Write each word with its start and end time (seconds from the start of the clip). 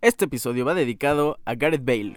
Este 0.00 0.26
episodio 0.26 0.64
va 0.64 0.74
dedicado 0.74 1.40
a 1.44 1.56
Gareth 1.56 1.84
Bale. 1.84 2.16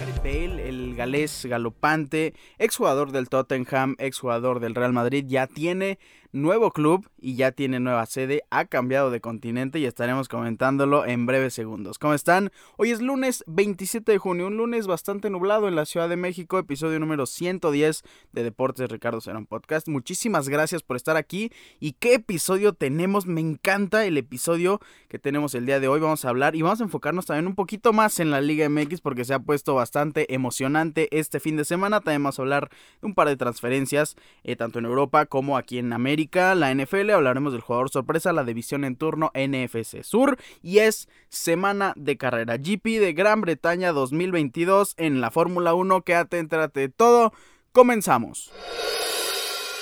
Gareth 0.00 0.24
Bale, 0.24 0.68
el 0.68 0.96
galés 0.96 1.46
galopante, 1.46 2.34
exjugador 2.58 3.12
del 3.12 3.28
Tottenham, 3.28 3.94
exjugador 4.00 4.58
del 4.58 4.74
Real 4.74 4.92
Madrid, 4.92 5.26
ya 5.28 5.46
tiene 5.46 6.00
nuevo 6.32 6.72
club 6.72 7.08
y 7.26 7.34
ya 7.34 7.50
tiene 7.50 7.80
nueva 7.80 8.06
sede, 8.06 8.44
ha 8.50 8.66
cambiado 8.66 9.10
de 9.10 9.20
continente 9.20 9.80
y 9.80 9.84
estaremos 9.84 10.28
comentándolo 10.28 11.04
en 11.04 11.26
breves 11.26 11.54
segundos. 11.54 11.98
¿Cómo 11.98 12.14
están? 12.14 12.52
Hoy 12.76 12.92
es 12.92 13.00
lunes 13.00 13.42
27 13.48 14.12
de 14.12 14.18
junio, 14.18 14.46
un 14.46 14.56
lunes 14.56 14.86
bastante 14.86 15.28
nublado 15.28 15.66
en 15.66 15.74
la 15.74 15.86
Ciudad 15.86 16.08
de 16.08 16.14
México, 16.14 16.56
episodio 16.56 17.00
número 17.00 17.26
110 17.26 18.04
de 18.30 18.44
Deportes 18.44 18.88
Ricardo 18.88 19.20
Serán 19.20 19.46
Podcast. 19.46 19.88
Muchísimas 19.88 20.48
gracias 20.48 20.84
por 20.84 20.96
estar 20.96 21.16
aquí 21.16 21.50
y 21.80 21.94
qué 21.94 22.14
episodio 22.14 22.74
tenemos, 22.74 23.26
me 23.26 23.40
encanta 23.40 24.06
el 24.06 24.18
episodio 24.18 24.78
que 25.08 25.18
tenemos 25.18 25.56
el 25.56 25.66
día 25.66 25.80
de 25.80 25.88
hoy, 25.88 25.98
vamos 25.98 26.24
a 26.24 26.28
hablar 26.28 26.54
y 26.54 26.62
vamos 26.62 26.80
a 26.80 26.84
enfocarnos 26.84 27.26
también 27.26 27.48
un 27.48 27.56
poquito 27.56 27.92
más 27.92 28.20
en 28.20 28.30
la 28.30 28.40
Liga 28.40 28.68
MX 28.68 29.00
porque 29.00 29.24
se 29.24 29.34
ha 29.34 29.40
puesto 29.40 29.74
bastante 29.74 30.32
emocionante 30.32 31.08
este 31.10 31.40
fin 31.40 31.56
de 31.56 31.64
semana, 31.64 31.98
también 31.98 32.22
vamos 32.22 32.38
a 32.38 32.42
hablar 32.42 32.70
de 33.00 33.06
un 33.08 33.14
par 33.14 33.26
de 33.26 33.36
transferencias, 33.36 34.14
eh, 34.44 34.54
tanto 34.54 34.78
en 34.78 34.84
Europa 34.84 35.26
como 35.26 35.56
aquí 35.56 35.78
en 35.78 35.92
América 35.92 36.54
la 36.54 36.72
NFL, 36.72 37.15
hablaremos 37.16 37.52
del 37.52 37.62
jugador 37.62 37.90
sorpresa, 37.90 38.32
la 38.32 38.44
división 38.44 38.84
en 38.84 38.96
turno 38.96 39.32
NFC 39.34 40.02
Sur 40.02 40.38
y 40.62 40.78
es 40.78 41.08
semana 41.28 41.92
de 41.96 42.16
carrera 42.16 42.56
GP 42.56 43.00
de 43.00 43.12
Gran 43.12 43.40
Bretaña 43.40 43.92
2022 43.92 44.94
en 44.96 45.20
la 45.20 45.30
Fórmula 45.30 45.74
1. 45.74 46.02
Quédate, 46.02 46.38
entérate 46.38 46.80
de 46.80 46.88
todo. 46.88 47.32
Comenzamos. 47.72 48.52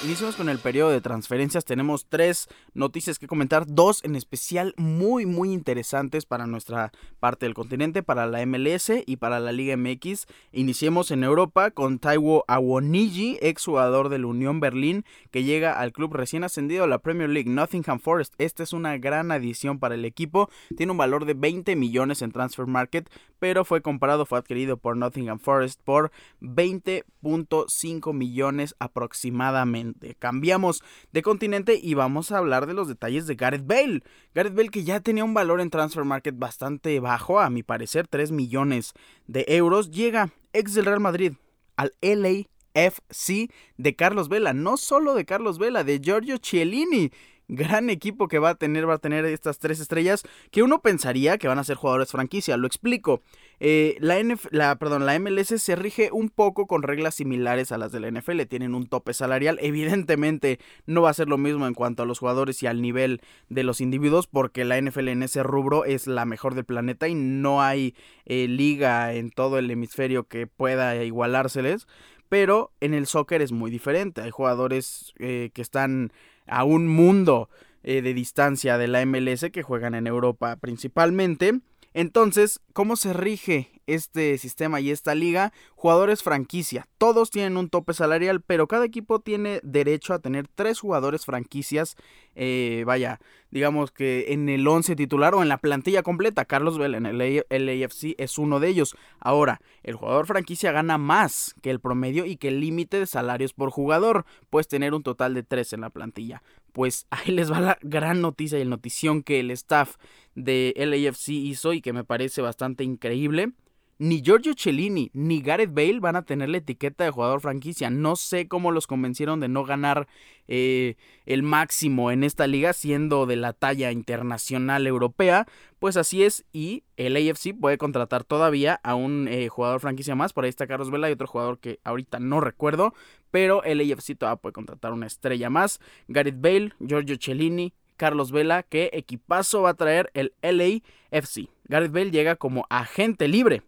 Iniciamos 0.05 0.37
con 0.37 0.51
el 0.51 0.59
periodo 0.59 0.91
de 0.91 1.01
transferencias. 1.01 1.65
Tenemos 1.65 2.05
tres 2.07 2.49
noticias 2.75 3.19
que 3.19 3.27
comentar, 3.27 3.65
dos 3.67 4.05
en 4.05 4.17
especial 4.17 4.75
muy 4.77 5.25
muy 5.25 5.51
interesantes 5.51 6.27
para 6.27 6.47
nuestra 6.47 6.93
parte 7.21 7.47
del 7.47 7.55
continente, 7.55 8.03
para 8.03 8.27
la 8.27 8.45
MLS 8.45 8.93
y 9.07 9.17
para 9.17 9.41
la 9.41 9.51
Liga 9.51 9.79
MX. 9.79 10.27
Iniciemos 10.53 11.11
en 11.11 11.25
Europa 11.25 11.71
con 11.71 11.99
Taiwo 11.99 12.45
Awoniji, 12.49 13.39
ex 13.41 13.65
jugador 13.65 14.11
del 14.11 14.27
Unión 14.27 14.61
Berlín, 14.61 15.07
que 15.31 15.43
llega 15.43 15.81
al 15.81 15.93
club 15.93 16.13
recién 16.13 16.45
ascendido 16.45 16.85
a 16.85 16.87
la 16.89 16.99
Premier 16.99 17.31
League, 17.31 17.49
Nottingham 17.49 17.99
Forest. 17.99 18.35
Esta 18.37 18.63
es 18.63 18.75
una 18.75 18.99
gran 18.99 19.33
adición 19.33 19.79
para 19.79 19.95
el 19.95 20.05
equipo. 20.05 20.51
Tiene 20.77 20.93
un 20.93 20.99
valor 20.99 21.25
de 21.25 21.33
20 21.33 21.77
millones 21.77 22.21
en 22.21 22.31
Transfer 22.31 22.67
Market, 22.67 23.09
pero 23.39 23.65
fue 23.65 23.81
comprado, 23.81 24.27
fue 24.27 24.39
adquirido 24.39 24.77
por 24.77 24.99
Nottingham 24.99 25.39
Forest 25.39 25.81
por 25.83 26.13
20.5 26.43 28.13
millones 28.13 28.77
aproximadamente. 28.79 29.94
Cambiamos 30.19 30.83
de 31.13 31.23
continente 31.23 31.79
y 31.83 31.95
vamos 31.95 32.31
a 32.31 32.39
hablar 32.39 32.67
de 32.67 32.75
los 32.75 32.89
detalles 32.89 33.27
de 33.27 33.35
Gareth 33.35 33.67
Bale. 33.67 34.03
Gareth 34.35 34.55
Bale 34.55 34.69
que 34.69 34.85
ya 34.85 35.01
tenía 35.01 35.25
un 35.25 35.35
valor 35.35 35.61
en 35.61 35.71
Transfer 35.71 36.05
Market 36.05 36.39
bastante 36.39 37.01
bajo, 37.01 37.41
a 37.41 37.51
mi 37.51 37.63
parecer 37.63 38.07
3 38.09 38.33
millones 38.33 38.93
de 39.27 39.45
euros, 39.49 39.91
llega 39.91 40.31
ex 40.53 40.75
del 40.75 40.85
Real 40.85 41.01
Madrid 41.01 41.33
al 41.77 41.93
LAFC 42.01 43.51
de 43.77 43.97
Carlos 43.97 44.29
Vela, 44.29 44.53
no 44.53 44.77
solo 44.77 45.15
de 45.15 45.25
Carlos 45.25 45.59
Vela, 45.59 45.85
de 45.85 46.01
Giorgio 46.01 46.39
Chiellini 46.39 47.11
gran 47.49 47.91
equipo 47.91 48.29
que 48.29 48.39
va 48.39 48.51
a 48.51 48.55
tener, 48.55 48.89
va 48.89 48.95
a 48.95 48.99
tener 48.99 49.25
estas 49.25 49.59
tres 49.59 49.81
estrellas 49.81 50.23
que 50.51 50.63
uno 50.63 50.81
pensaría 50.81 51.39
que 51.39 51.49
van 51.49 51.59
a 51.59 51.65
ser 51.65 51.77
jugadores 51.77 52.11
franquicia. 52.11 52.57
Lo 52.57 52.67
explico. 52.67 53.23
Eh, 53.61 53.97
la, 54.01 54.23
la, 54.51 54.77
perdón, 54.77 55.07
la 55.07 55.19
MLS 55.19 55.61
se 55.63 55.77
rige 55.77 56.11
un 56.13 56.29
poco 56.29 56.67
con 56.67 56.83
reglas 56.83 57.15
similares 57.17 57.73
a 57.73 57.79
las 57.79 57.93
de 57.93 58.01
la 58.01 58.11
NFL. 58.11 58.43
Tienen 58.43 58.75
un 58.75 58.87
tope 58.87 59.15
salarial. 59.15 59.59
Evidentemente 59.61 60.59
no 60.87 61.03
va 61.03 61.11
a 61.11 61.15
ser 61.15 61.29
lo 61.29 61.39
mismo 61.39 61.67
en 61.67 61.75
cuanto 61.75 62.03
a 62.03 62.07
los 62.07 62.19
jugadores 62.19 62.63
y 62.63 62.67
al 62.67 62.83
nivel 62.83 63.21
de 63.49 63.63
los 63.63 63.81
individuos 63.81 64.27
porque 64.27 64.65
la 64.65 64.81
NFL 64.81 65.09
en 65.09 65.23
ese 65.23 65.43
rubro 65.43 65.85
es 65.85 66.07
la 66.07 66.25
mejor 66.25 66.55
del 66.55 66.65
planeta 66.65 67.09
y 67.09 67.15
no 67.15 67.63
hay 67.63 67.95
eh, 68.25 68.49
liga 68.49 69.15
en 69.15 69.31
todo 69.31 69.59
el 69.59 69.71
hemisferio 69.71 70.29
que 70.29 70.47
pueda 70.47 71.03
igualárseles. 71.05 71.87
Pero 72.29 72.73
en 72.81 72.95
el 72.95 73.07
soccer 73.07 73.43
es 73.43 73.53
muy 73.53 73.71
diferente. 73.71 74.23
Hay 74.23 74.31
jugadores 74.31 75.13
eh, 75.19 75.51
que 75.53 75.63
están 75.63 76.13
a 76.47 76.65
un 76.65 76.89
mundo 76.89 77.49
eh, 77.83 78.03
de 78.03 78.15
distancia 78.15 78.79
de 78.79 78.89
la 78.89 79.05
MLS 79.05 79.47
que 79.53 79.63
juegan 79.63 79.95
en 79.95 80.07
Europa 80.07 80.57
principalmente. 80.57 81.61
Entonces, 81.93 82.61
¿cómo 82.73 82.97
se 82.97 83.13
rige 83.13 83.74
este 83.87 84.39
sistema 84.39 84.81
y 84.81 84.91
esta 84.91 85.15
liga? 85.15 85.53
Jugadores 85.75 86.23
franquicia. 86.23 86.87
Todos 86.99 87.31
tienen 87.31 87.57
un 87.57 87.69
tope 87.69 87.95
salarial, 87.95 88.41
pero 88.41 88.67
cada 88.67 88.85
equipo 88.85 89.21
tiene 89.21 89.61
derecho 89.63 90.15
a 90.15 90.19
tener 90.19 90.49
tres 90.49 90.81
jugadores 90.81 91.25
franquicias. 91.25 91.97
Eh, 92.37 92.83
vaya, 92.87 93.21
digamos 93.51 93.93
que 93.93 94.33
en 94.33 94.49
el 94.49 94.67
11 94.67 94.97
titular 94.97 95.35
o 95.35 95.43
en 95.43 95.49
la 95.49 95.59
plantilla 95.59 96.03
completa. 96.03 96.45
Carlos 96.45 96.79
Vela 96.79 96.99
en 96.99 97.07
el 97.07 97.45
LAFC 97.49 98.15
es 98.19 98.39
uno 98.39 98.61
de 98.61 98.69
ellos. 98.69 98.97
Ahora, 99.21 99.61
el 99.83 99.95
jugador 99.95 100.27
franquicia 100.27 100.73
gana 100.73 100.99
más 100.99 101.55
que 101.63 101.71
el 101.71 101.81
promedio 101.81 102.27
y 102.27 102.37
que 102.37 102.49
el 102.49 102.61
límite 102.61 102.99
de 102.99 103.07
salarios 103.07 103.53
por 103.53 103.71
jugador. 103.71 104.27
Puedes 104.51 104.69
tener 104.69 104.95
un 104.95 105.03
total 105.03 105.35
de 105.35 105.43
tres 105.43 105.73
en 105.73 105.83
la 105.83 105.91
plantilla. 105.91 106.43
Pues 106.73 107.07
ahí 107.11 107.33
les 107.33 107.51
va 107.51 107.61
la 107.61 107.79
gran 107.83 108.21
noticia 108.21 108.59
y 108.59 108.63
el 108.63 108.71
notición 108.71 109.23
que 109.23 109.41
el 109.41 109.51
staff 109.51 109.97
de 110.35 110.75
LAFC 110.77 111.29
hizo 111.29 111.73
y 111.73 111.81
que 111.81 111.93
me 111.93 112.05
parece 112.05 112.43
bastante 112.43 112.85
increíble. 112.85 113.53
Ni 113.99 114.23
Giorgio 114.23 114.55
Cellini 114.57 115.11
ni 115.13 115.41
Gareth 115.41 115.73
Bale 115.73 116.01
van 116.01 116.17
a 116.17 116.25
tener 116.25 116.49
la 116.49 116.59
etiqueta 116.59 117.05
de 117.05 117.11
jugador 117.11 117.41
franquicia. 117.41 117.91
No 117.91 118.17
sé 118.17 118.49
cómo 118.49 118.73
los 118.73 118.87
convencieron 118.87 119.39
de 119.41 119.49
no 119.49 119.65
ganar 119.65 120.09
eh, 120.49 120.97
el 121.27 121.43
máximo 121.43 122.11
en 122.11 122.25
esta 122.25 122.47
liga, 122.47 122.73
siendo 122.73 123.27
de 123.27 123.37
la 123.37 123.53
talla 123.53 123.93
internacional 123.93 124.87
europea. 124.87 125.47
Pues 125.79 125.97
así 125.97 126.25
es, 126.25 126.45
y 126.53 126.83
el 126.97 127.17
AFC 127.17 127.55
puede 127.59 127.79
contratar 127.79 128.25
todavía 128.25 128.81
a 128.83 128.95
un 128.95 129.29
eh, 129.29 129.49
jugador 129.49 129.81
franquicia 129.81 130.15
más. 130.15 130.33
Por 130.33 130.45
ahí 130.45 130.51
está 130.51 130.67
Carlos 130.67 130.91
Vela 130.91 131.09
y 131.09 131.13
otro 131.13 131.29
jugador 131.29 131.59
que 131.59 131.79
ahorita 131.85 132.19
no 132.19 132.41
recuerdo. 132.41 132.95
Pero 133.31 133.63
el 133.63 133.81
AFC 133.81 134.17
todavía 134.19 134.41
puede 134.41 134.53
contratar 134.55 134.93
una 134.93 135.07
estrella 135.07 135.51
más. 135.51 135.81
Gareth 136.09 136.41
Bale, 136.41 136.73
Giorgio 136.81 137.17
Cellini, 137.21 137.73
Carlos 137.97 138.33
Vela, 138.33 138.65
¿qué 138.65 138.91
equipazo 138.93 139.63
va 139.63 139.71
a 139.71 139.75
traer 139.75 140.11
el 140.15 140.33
LAFC? 140.43 141.49
Gareth 141.69 141.93
Bale 141.93 142.11
llega 142.11 142.37
como 142.37 142.67
agente 142.69 143.29
libre. 143.29 143.63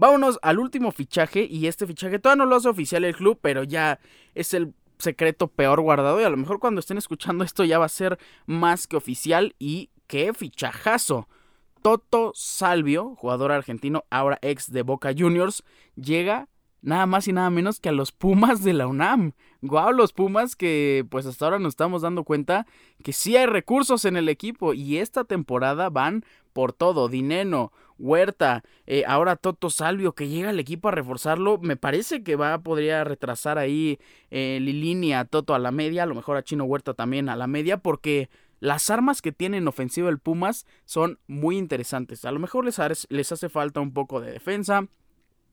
Vámonos 0.00 0.38
al 0.40 0.58
último 0.58 0.92
fichaje 0.92 1.44
y 1.44 1.66
este 1.66 1.86
fichaje 1.86 2.18
todavía 2.18 2.42
no 2.42 2.48
lo 2.48 2.56
hace 2.56 2.70
oficial 2.70 3.04
el 3.04 3.14
club, 3.14 3.38
pero 3.42 3.64
ya 3.64 4.00
es 4.34 4.54
el 4.54 4.72
secreto 4.96 5.48
peor 5.48 5.82
guardado 5.82 6.18
y 6.18 6.24
a 6.24 6.30
lo 6.30 6.38
mejor 6.38 6.58
cuando 6.58 6.80
estén 6.80 6.96
escuchando 6.96 7.44
esto 7.44 7.64
ya 7.64 7.78
va 7.78 7.84
a 7.84 7.90
ser 7.90 8.18
más 8.46 8.86
que 8.86 8.96
oficial 8.96 9.54
y 9.58 9.90
qué 10.06 10.32
fichajazo. 10.32 11.28
Toto 11.82 12.32
Salvio, 12.34 13.14
jugador 13.14 13.52
argentino, 13.52 14.06
ahora 14.08 14.38
ex 14.40 14.72
de 14.72 14.80
Boca 14.80 15.12
Juniors, 15.14 15.64
llega 15.96 16.48
nada 16.80 17.04
más 17.04 17.28
y 17.28 17.34
nada 17.34 17.50
menos 17.50 17.78
que 17.78 17.90
a 17.90 17.92
los 17.92 18.10
Pumas 18.10 18.64
de 18.64 18.72
la 18.72 18.86
UNAM. 18.86 19.32
Guau, 19.60 19.92
los 19.92 20.14
Pumas 20.14 20.56
que 20.56 21.04
pues 21.10 21.26
hasta 21.26 21.44
ahora 21.44 21.58
nos 21.58 21.72
estamos 21.72 22.00
dando 22.00 22.24
cuenta 22.24 22.66
que 23.04 23.12
sí 23.12 23.36
hay 23.36 23.44
recursos 23.44 24.06
en 24.06 24.16
el 24.16 24.30
equipo 24.30 24.72
y 24.72 24.96
esta 24.96 25.24
temporada 25.24 25.90
van 25.90 26.24
por 26.54 26.72
todo, 26.72 27.08
Dineno, 27.08 27.72
Huerta, 28.00 28.64
eh, 28.86 29.04
ahora 29.06 29.36
Toto 29.36 29.68
Salvio 29.70 30.14
que 30.14 30.28
llega 30.28 30.50
al 30.50 30.58
equipo 30.58 30.88
a 30.88 30.92
reforzarlo, 30.92 31.58
me 31.58 31.76
parece 31.76 32.22
que 32.22 32.34
va 32.34 32.58
podría 32.62 33.04
retrasar 33.04 33.58
ahí 33.58 33.98
eh, 34.30 34.58
Lilini 34.60 35.12
Toto 35.28 35.54
a 35.54 35.58
la 35.58 35.70
media, 35.70 36.04
a 36.04 36.06
lo 36.06 36.14
mejor 36.14 36.36
a 36.36 36.42
Chino 36.42 36.64
Huerta 36.64 36.94
también 36.94 37.28
a 37.28 37.36
la 37.36 37.46
media 37.46 37.76
porque 37.76 38.30
las 38.58 38.90
armas 38.90 39.22
que 39.22 39.32
tiene 39.32 39.58
en 39.58 39.68
ofensiva 39.68 40.08
el 40.08 40.18
Pumas 40.18 40.66
son 40.84 41.18
muy 41.26 41.56
interesantes. 41.56 42.24
A 42.24 42.32
lo 42.32 42.38
mejor 42.38 42.64
les, 42.64 42.78
les 43.10 43.32
hace 43.32 43.48
falta 43.48 43.80
un 43.80 43.92
poco 43.92 44.20
de 44.20 44.32
defensa, 44.32 44.86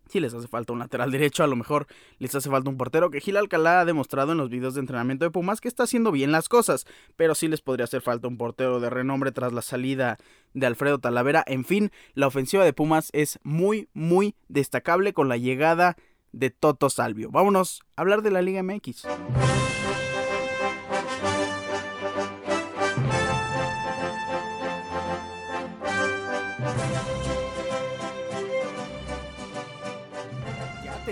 si 0.10 0.20
les 0.20 0.34
hace 0.34 0.48
falta 0.48 0.74
un 0.74 0.80
lateral 0.80 1.12
derecho, 1.12 1.44
a 1.44 1.48
lo 1.48 1.56
mejor 1.56 1.88
les 2.20 2.34
hace 2.36 2.50
falta 2.50 2.70
un 2.70 2.78
portero 2.78 3.10
que 3.12 3.22
Gil 3.22 3.38
Alcalá 3.38 3.82
ha 3.82 3.86
demostrado 3.86 4.32
en 4.32 4.38
los 4.38 4.50
videos 4.50 4.74
de 4.74 4.82
entrenamiento 4.82 5.26
de 5.26 5.32
Pumas 5.32 5.62
que 5.62 5.68
está 5.68 5.84
haciendo 5.84 6.12
bien 6.12 6.32
las 6.32 6.50
cosas, 6.50 6.86
pero 7.16 7.36
sí 7.36 7.48
les 7.48 7.62
podría 7.62 7.86
hacer 7.86 8.02
falta 8.02 8.28
un 8.28 8.38
portero 8.38 8.80
de 8.80 8.90
renombre 8.90 9.32
tras 9.32 9.54
la 9.54 9.62
salida 9.62 10.18
de 10.54 10.66
Alfredo 10.66 11.00
Talavera. 11.00 11.44
En 11.48 11.66
fin, 11.66 11.92
la 12.14 12.28
ofensiva 12.28 12.64
de 12.64 12.74
Pumas 12.74 13.10
es 13.14 13.40
muy, 13.44 13.90
muy 13.94 14.36
destacable 14.48 15.14
con 15.14 15.30
la 15.30 15.38
llegada 15.38 15.96
de 16.32 16.50
Toto 16.50 16.90
Salvio. 16.90 17.32
Vámonos 17.32 17.82
a 17.96 18.02
hablar 18.02 18.22
de 18.22 18.32
la 18.32 18.42
Liga 18.42 18.64
MX. 18.64 19.06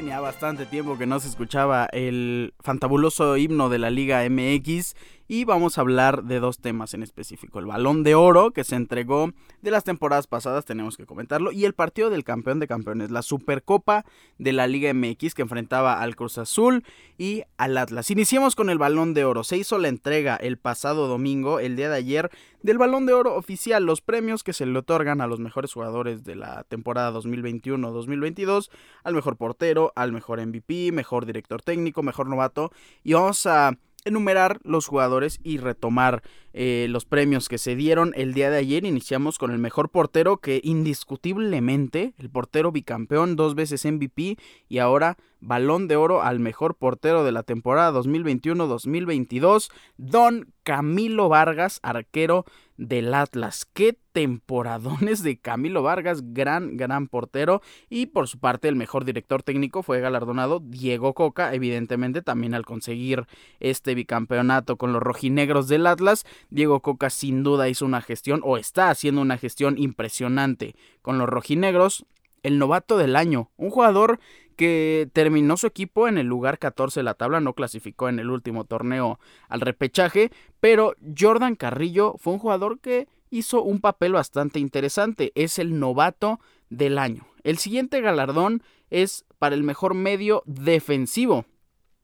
Tenía 0.06 0.20
bastante 0.20 0.68
tiempo 0.68 1.00
que 1.00 1.08
no 1.08 1.20
se 1.20 1.28
escuchaba 1.28 1.88
el 1.92 2.54
fantabuloso 2.60 3.38
himno 3.38 3.70
de 3.70 3.80
la 3.80 3.90
Liga 3.90 4.22
MX 4.30 4.94
y 5.28 5.46
vamos 5.46 5.78
a 5.78 5.82
hablar 5.82 6.24
de 6.24 6.40
dos 6.40 6.60
temas 6.60 6.94
en 6.94 7.04
específico. 7.04 7.60
El 7.60 7.66
balón 7.66 8.04
de 8.04 8.16
oro 8.16 8.52
que 8.52 8.64
se 8.64 8.76
entregó 8.76 9.32
de 9.62 9.72
las 9.72 9.84
temporadas 9.84 10.28
pasadas, 10.28 10.66
tenemos 10.66 10.98
que 10.98 11.06
comentarlo, 11.06 11.52
y 11.52 11.66
el 11.66 11.74
partido 11.74 12.10
del 12.10 12.24
campeón 12.24 12.60
de 12.60 12.68
campeones, 12.68 13.12
la 13.12 13.22
Supercopa 13.22 14.06
de 14.38 14.54
la 14.54 14.68
Liga 14.68 14.94
MX 14.94 15.34
que 15.34 15.42
enfrentaba 15.42 16.02
al 16.02 16.16
Cruz 16.16 16.38
Azul 16.38 16.84
y 17.18 17.44
al 17.58 17.78
Atlas. 17.78 18.12
Iniciamos 18.12 18.56
con 18.56 18.70
el 18.70 18.78
balón 18.78 19.14
de 19.14 19.26
oro. 19.26 19.44
Se 19.44 19.58
hizo 19.58 19.78
la 19.78 19.88
entrega 19.88 20.36
el 20.36 20.58
pasado 20.58 21.08
domingo, 21.08 21.60
el 21.60 21.76
día 21.76 21.90
de 21.90 21.98
ayer, 21.98 22.30
del 22.62 22.78
balón 22.78 23.06
de 23.06 23.14
oro 23.14 23.36
oficial, 23.36 23.84
los 23.84 24.02
premios 24.02 24.44
que 24.44 24.54
se 24.54 24.66
le 24.66 24.78
otorgan 24.78 25.22
a 25.22 25.28
los 25.28 25.40
mejores 25.40 25.74
jugadores 25.74 26.24
de 26.24 26.36
la 26.36 26.64
temporada 26.64 27.12
2021-2022, 27.20 28.70
al 29.04 29.14
mejor 29.14 29.38
portero, 29.38 29.94
al 29.96 30.12
mejor 30.12 30.46
MVP, 30.46 30.92
mejor 30.92 31.26
director 31.26 31.62
técnico, 31.62 32.04
mejor 32.04 32.28
novato, 32.28 32.72
y 33.04 33.14
vamos 33.14 33.46
a 33.46 33.78
enumerar 34.06 34.60
los 34.64 34.88
jugadores 34.88 35.40
y 35.44 35.58
retomar 35.58 36.24
eh, 36.54 36.88
los 36.90 37.06
premios 37.06 37.50
que 37.50 37.58
se 37.58 37.76
dieron 37.76 38.14
el 38.16 38.34
día 38.34 38.50
de 38.50 38.58
ayer. 38.58 38.86
Iniciamos 38.86 39.38
con 39.38 39.52
el 39.52 39.58
mejor 39.58 39.90
portero 39.90 40.38
que 40.38 40.62
indiscutiblemente, 40.64 42.14
el 42.18 42.30
portero 42.30 42.72
bicampeón, 42.72 43.36
dos 43.36 43.56
veces 43.56 43.84
MVP 43.84 44.38
y 44.70 44.78
ahora 44.78 45.18
balón 45.42 45.88
de 45.88 45.96
oro 45.96 46.22
al 46.22 46.40
mejor 46.40 46.76
portero 46.76 47.24
de 47.24 47.32
la 47.32 47.44
temporada 47.44 47.92
2021-2022, 48.00 49.70
Don 49.98 50.54
Camilo 50.64 51.30
Vargas, 51.30 51.80
arquero 51.84 52.46
del 52.78 53.14
Atlas. 53.14 53.66
Qué 53.74 53.98
temporadones 54.12 55.24
de 55.24 55.38
Camilo 55.38 55.84
Vargas, 55.84 56.34
gran, 56.34 56.78
gran 56.78 57.08
portero. 57.08 57.62
Y 57.90 58.08
por 58.08 58.28
su 58.28 58.40
parte, 58.40 58.68
el 58.68 58.76
mejor 58.76 59.06
director 59.06 59.44
técnico 59.44 59.84
fue 59.84 60.00
galardonado 60.00 60.60
Diego 60.60 61.14
Coca, 61.14 61.54
evidentemente 61.54 62.22
también 62.22 62.54
al 62.54 62.66
conseguir 62.66 63.26
este 63.60 63.96
bicampeonato 63.96 64.78
con 64.78 64.94
los 64.94 65.02
rojinegros 65.02 65.68
del 65.68 65.88
Atlas. 65.88 66.26
Diego 66.50 66.82
Coca 66.82 67.10
sin 67.10 67.44
duda 67.44 67.70
hizo 67.70 67.86
una 67.86 68.02
gestión 68.02 68.42
o 68.44 68.58
está 68.58 68.90
haciendo 68.90 69.22
una 69.22 69.38
gestión 69.38 69.78
impresionante 69.78 70.76
con 71.02 71.18
los 71.18 71.30
rojinegros. 71.30 72.06
El 72.44 72.60
novato 72.60 72.98
del 72.98 73.16
año, 73.16 73.50
un 73.58 73.72
jugador 73.72 74.20
que 74.56 75.10
terminó 75.14 75.58
su 75.58 75.68
equipo 75.68 76.08
en 76.08 76.18
el 76.18 76.28
lugar 76.28 76.60
14 76.60 77.00
de 77.00 77.04
la 77.04 77.14
tabla, 77.14 77.40
no 77.40 77.54
clasificó 77.54 78.10
en 78.10 78.20
el 78.20 78.30
último 78.30 78.66
torneo 78.66 79.20
al 79.50 79.62
repechaje, 79.62 80.32
pero 80.60 80.96
Jordan 81.18 81.56
Carrillo 81.56 82.16
fue 82.18 82.34
un 82.34 82.40
jugador 82.40 82.80
que 82.80 83.08
hizo 83.30 83.62
un 83.62 83.80
papel 83.82 84.14
bastante 84.14 84.60
interesante, 84.60 85.32
es 85.36 85.60
el 85.60 85.80
novato 85.80 86.40
del 86.70 86.98
año. 86.98 87.28
El 87.44 87.58
siguiente 87.58 88.02
galardón 88.02 88.64
es 88.90 89.26
para 89.40 89.56
el 89.56 89.64
mejor 89.64 89.94
medio 89.94 90.44
defensivo, 90.46 91.46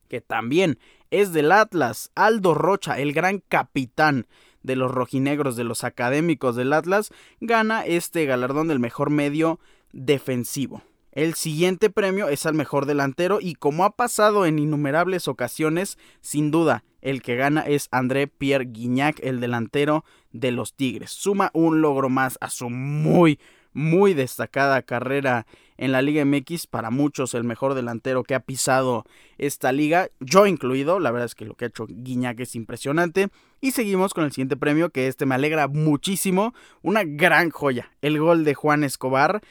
que 0.08 0.20
también 0.20 0.78
es 1.10 1.32
del 1.32 1.52
Atlas, 1.52 2.10
Aldo 2.14 2.54
Rocha, 2.54 2.98
el 2.98 3.12
gran 3.12 3.40
capitán 3.40 4.26
de 4.62 4.76
los 4.76 4.90
rojinegros, 4.90 5.56
de 5.56 5.64
los 5.64 5.84
académicos 5.84 6.56
del 6.56 6.72
Atlas, 6.72 7.10
gana 7.40 7.84
este 7.84 8.24
galardón 8.26 8.68
del 8.68 8.78
mejor 8.78 9.10
medio 9.10 9.58
defensivo. 9.92 10.82
El 11.12 11.34
siguiente 11.34 11.90
premio 11.90 12.30
es 12.30 12.46
al 12.46 12.54
mejor 12.54 12.86
delantero 12.86 13.38
y 13.38 13.54
como 13.54 13.84
ha 13.84 13.96
pasado 13.96 14.46
en 14.46 14.58
innumerables 14.58 15.28
ocasiones, 15.28 15.98
sin 16.22 16.50
duda, 16.50 16.84
el 17.02 17.20
que 17.20 17.36
gana 17.36 17.60
es 17.60 17.88
André 17.90 18.28
Pierre 18.28 18.64
Guignac, 18.64 19.20
el 19.22 19.38
delantero 19.38 20.06
de 20.32 20.52
los 20.52 20.72
Tigres. 20.74 21.10
Suma 21.10 21.50
un 21.52 21.82
logro 21.82 22.08
más 22.08 22.38
a 22.40 22.48
su 22.48 22.70
muy, 22.70 23.38
muy 23.74 24.14
destacada 24.14 24.80
carrera 24.80 25.46
en 25.76 25.92
la 25.92 26.00
Liga 26.00 26.24
MX, 26.24 26.66
para 26.66 26.90
muchos 26.90 27.34
el 27.34 27.44
mejor 27.44 27.74
delantero 27.74 28.22
que 28.22 28.34
ha 28.34 28.40
pisado 28.40 29.04
esta 29.36 29.70
liga, 29.70 30.08
yo 30.20 30.46
incluido, 30.46 30.98
la 30.98 31.10
verdad 31.10 31.26
es 31.26 31.34
que 31.34 31.44
lo 31.44 31.56
que 31.56 31.66
ha 31.66 31.68
hecho 31.68 31.86
Guiñac 31.88 32.40
es 32.40 32.54
impresionante. 32.54 33.28
Y 33.60 33.72
seguimos 33.72 34.14
con 34.14 34.24
el 34.24 34.32
siguiente 34.32 34.56
premio, 34.56 34.88
que 34.88 35.08
este 35.08 35.26
me 35.26 35.34
alegra 35.34 35.68
muchísimo, 35.68 36.54
una 36.80 37.02
gran 37.04 37.50
joya, 37.50 37.90
el 38.00 38.18
gol 38.18 38.44
de 38.44 38.54
Juan 38.54 38.82
Escobar. 38.82 39.42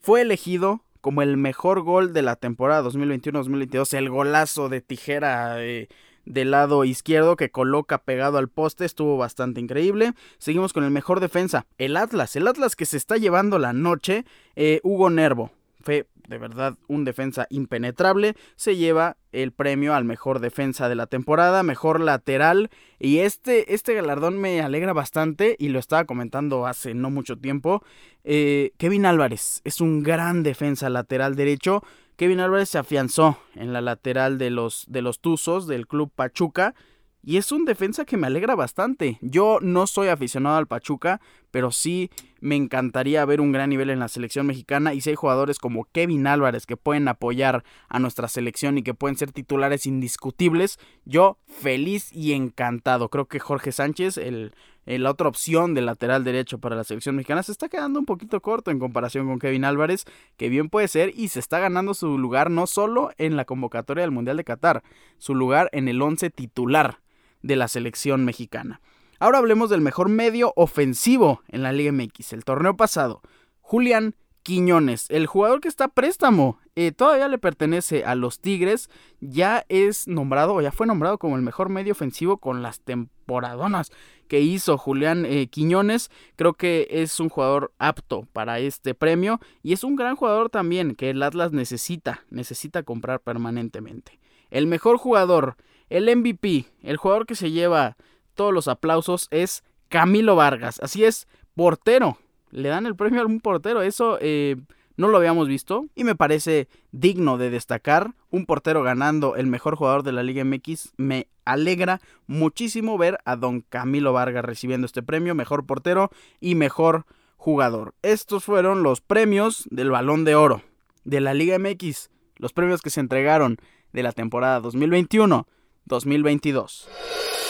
Fue 0.00 0.22
elegido 0.22 0.83
como 1.04 1.20
el 1.20 1.36
mejor 1.36 1.82
gol 1.82 2.14
de 2.14 2.22
la 2.22 2.34
temporada 2.36 2.82
2021-2022, 2.88 3.92
el 3.92 4.08
golazo 4.08 4.70
de 4.70 4.80
tijera 4.80 5.56
del 5.56 6.50
lado 6.50 6.82
izquierdo 6.86 7.36
que 7.36 7.50
coloca 7.50 7.98
pegado 7.98 8.38
al 8.38 8.48
poste, 8.48 8.86
estuvo 8.86 9.18
bastante 9.18 9.60
increíble. 9.60 10.14
Seguimos 10.38 10.72
con 10.72 10.82
el 10.82 10.90
mejor 10.90 11.20
defensa, 11.20 11.66
el 11.76 11.98
Atlas, 11.98 12.36
el 12.36 12.48
Atlas 12.48 12.74
que 12.74 12.86
se 12.86 12.96
está 12.96 13.18
llevando 13.18 13.58
la 13.58 13.74
noche, 13.74 14.24
eh, 14.56 14.80
Hugo 14.82 15.10
Nervo. 15.10 15.50
Fue 15.84 16.08
de 16.28 16.38
verdad 16.38 16.76
un 16.88 17.04
defensa 17.04 17.46
impenetrable, 17.50 18.34
se 18.56 18.76
lleva 18.76 19.18
el 19.32 19.52
premio 19.52 19.94
al 19.94 20.04
mejor 20.04 20.40
defensa 20.40 20.88
de 20.88 20.94
la 20.94 21.06
temporada, 21.06 21.62
mejor 21.62 22.00
lateral 22.00 22.70
y 22.98 23.18
este, 23.18 23.74
este 23.74 23.94
galardón 23.94 24.40
me 24.40 24.62
alegra 24.62 24.94
bastante 24.94 25.56
y 25.58 25.68
lo 25.68 25.78
estaba 25.78 26.06
comentando 26.06 26.66
hace 26.66 26.94
no 26.94 27.10
mucho 27.10 27.36
tiempo. 27.36 27.84
Eh, 28.24 28.72
Kevin 28.78 29.04
Álvarez 29.04 29.60
es 29.64 29.82
un 29.82 30.02
gran 30.02 30.42
defensa 30.42 30.88
lateral 30.88 31.36
derecho. 31.36 31.82
Kevin 32.16 32.40
Álvarez 32.40 32.70
se 32.70 32.78
afianzó 32.78 33.38
en 33.54 33.72
la 33.72 33.82
lateral 33.82 34.38
de 34.38 34.48
los, 34.50 34.86
de 34.88 35.02
los 35.02 35.20
Tuzos 35.20 35.66
del 35.66 35.86
club 35.86 36.10
Pachuca 36.14 36.74
y 37.22 37.38
es 37.38 37.52
un 37.52 37.64
defensa 37.64 38.04
que 38.04 38.16
me 38.16 38.26
alegra 38.26 38.54
bastante. 38.54 39.18
Yo 39.20 39.58
no 39.60 39.86
soy 39.86 40.08
aficionado 40.08 40.56
al 40.56 40.66
Pachuca, 40.66 41.20
pero 41.54 41.70
sí 41.70 42.10
me 42.40 42.56
encantaría 42.56 43.24
ver 43.24 43.40
un 43.40 43.52
gran 43.52 43.70
nivel 43.70 43.88
en 43.88 44.00
la 44.00 44.08
selección 44.08 44.44
mexicana 44.44 44.92
y 44.92 45.00
si 45.00 45.10
hay 45.10 45.14
jugadores 45.14 45.60
como 45.60 45.84
Kevin 45.92 46.26
Álvarez 46.26 46.66
que 46.66 46.76
pueden 46.76 47.06
apoyar 47.06 47.62
a 47.88 48.00
nuestra 48.00 48.26
selección 48.26 48.76
y 48.76 48.82
que 48.82 48.92
pueden 48.92 49.16
ser 49.16 49.30
titulares 49.30 49.86
indiscutibles, 49.86 50.80
yo 51.04 51.38
feliz 51.46 52.12
y 52.12 52.32
encantado. 52.32 53.08
Creo 53.08 53.26
que 53.26 53.38
Jorge 53.38 53.70
Sánchez, 53.70 54.16
el, 54.16 54.52
la 54.84 55.12
otra 55.12 55.28
opción 55.28 55.74
de 55.74 55.82
lateral 55.82 56.24
derecho 56.24 56.58
para 56.58 56.74
la 56.74 56.82
selección 56.82 57.14
mexicana, 57.14 57.44
se 57.44 57.52
está 57.52 57.68
quedando 57.68 58.00
un 58.00 58.04
poquito 58.04 58.42
corto 58.42 58.72
en 58.72 58.80
comparación 58.80 59.28
con 59.28 59.38
Kevin 59.38 59.64
Álvarez, 59.64 60.06
que 60.36 60.48
bien 60.48 60.70
puede 60.70 60.88
ser 60.88 61.12
y 61.14 61.28
se 61.28 61.38
está 61.38 61.60
ganando 61.60 61.94
su 61.94 62.18
lugar 62.18 62.50
no 62.50 62.66
solo 62.66 63.12
en 63.16 63.36
la 63.36 63.44
convocatoria 63.44 64.02
del 64.02 64.10
Mundial 64.10 64.38
de 64.38 64.42
Qatar, 64.42 64.82
su 65.18 65.36
lugar 65.36 65.68
en 65.70 65.86
el 65.86 66.02
11 66.02 66.30
titular 66.30 66.98
de 67.42 67.54
la 67.54 67.68
selección 67.68 68.24
mexicana. 68.24 68.80
Ahora 69.24 69.38
hablemos 69.38 69.70
del 69.70 69.80
mejor 69.80 70.10
medio 70.10 70.52
ofensivo 70.54 71.40
en 71.48 71.62
la 71.62 71.72
Liga 71.72 71.92
MX, 71.92 72.34
el 72.34 72.44
torneo 72.44 72.76
pasado. 72.76 73.22
Julián 73.62 74.16
Quiñones, 74.42 75.06
el 75.08 75.26
jugador 75.26 75.62
que 75.62 75.68
está 75.68 75.84
a 75.84 75.88
préstamo, 75.88 76.58
eh, 76.76 76.92
todavía 76.92 77.26
le 77.28 77.38
pertenece 77.38 78.04
a 78.04 78.16
los 78.16 78.38
Tigres, 78.38 78.90
ya 79.20 79.64
es 79.70 80.06
nombrado 80.08 80.52
o 80.52 80.60
ya 80.60 80.72
fue 80.72 80.86
nombrado 80.86 81.16
como 81.16 81.36
el 81.36 81.42
mejor 81.42 81.70
medio 81.70 81.92
ofensivo 81.92 82.36
con 82.36 82.60
las 82.60 82.80
temporadonas 82.80 83.92
que 84.28 84.42
hizo 84.42 84.76
Julián 84.76 85.24
eh, 85.24 85.46
Quiñones. 85.46 86.10
Creo 86.36 86.52
que 86.52 86.86
es 86.90 87.18
un 87.18 87.30
jugador 87.30 87.72
apto 87.78 88.28
para 88.34 88.58
este 88.58 88.92
premio 88.92 89.40
y 89.62 89.72
es 89.72 89.84
un 89.84 89.96
gran 89.96 90.16
jugador 90.16 90.50
también 90.50 90.94
que 90.94 91.08
el 91.08 91.22
Atlas 91.22 91.50
necesita, 91.50 92.26
necesita 92.28 92.82
comprar 92.82 93.20
permanentemente. 93.20 94.20
El 94.50 94.66
mejor 94.66 94.98
jugador 94.98 95.56
el 95.88 96.14
MVP, 96.14 96.66
el 96.82 96.96
jugador 96.96 97.26
que 97.26 97.34
se 97.34 97.50
lleva 97.50 97.96
todos 98.34 98.52
los 98.52 98.68
aplausos 98.68 99.28
es 99.30 99.64
Camilo 99.88 100.36
Vargas. 100.36 100.80
Así 100.82 101.04
es, 101.04 101.26
portero. 101.54 102.18
Le 102.50 102.68
dan 102.68 102.86
el 102.86 102.96
premio 102.96 103.20
a 103.20 103.22
algún 103.22 103.40
portero. 103.40 103.82
Eso 103.82 104.18
eh, 104.20 104.56
no 104.96 105.08
lo 105.08 105.16
habíamos 105.18 105.48
visto 105.48 105.86
y 105.94 106.04
me 106.04 106.14
parece 106.14 106.68
digno 106.92 107.38
de 107.38 107.50
destacar. 107.50 108.14
Un 108.30 108.46
portero 108.46 108.82
ganando 108.82 109.36
el 109.36 109.46
mejor 109.46 109.76
jugador 109.76 110.02
de 110.02 110.12
la 110.12 110.22
Liga 110.22 110.44
MX. 110.44 110.92
Me 110.96 111.28
alegra 111.44 112.00
muchísimo 112.26 112.98
ver 112.98 113.18
a 113.24 113.36
don 113.36 113.60
Camilo 113.60 114.12
Vargas 114.12 114.44
recibiendo 114.44 114.86
este 114.86 115.02
premio, 115.02 115.34
mejor 115.34 115.66
portero 115.66 116.10
y 116.40 116.54
mejor 116.54 117.06
jugador. 117.36 117.94
Estos 118.02 118.44
fueron 118.44 118.82
los 118.82 119.00
premios 119.00 119.66
del 119.70 119.90
Balón 119.90 120.24
de 120.24 120.34
Oro 120.34 120.62
de 121.04 121.20
la 121.20 121.34
Liga 121.34 121.58
MX. 121.58 122.10
Los 122.36 122.52
premios 122.52 122.82
que 122.82 122.90
se 122.90 123.00
entregaron 123.00 123.58
de 123.92 124.02
la 124.02 124.12
temporada 124.12 124.60
2021 124.60 125.46
2022. 125.86 126.88
El 126.88 127.43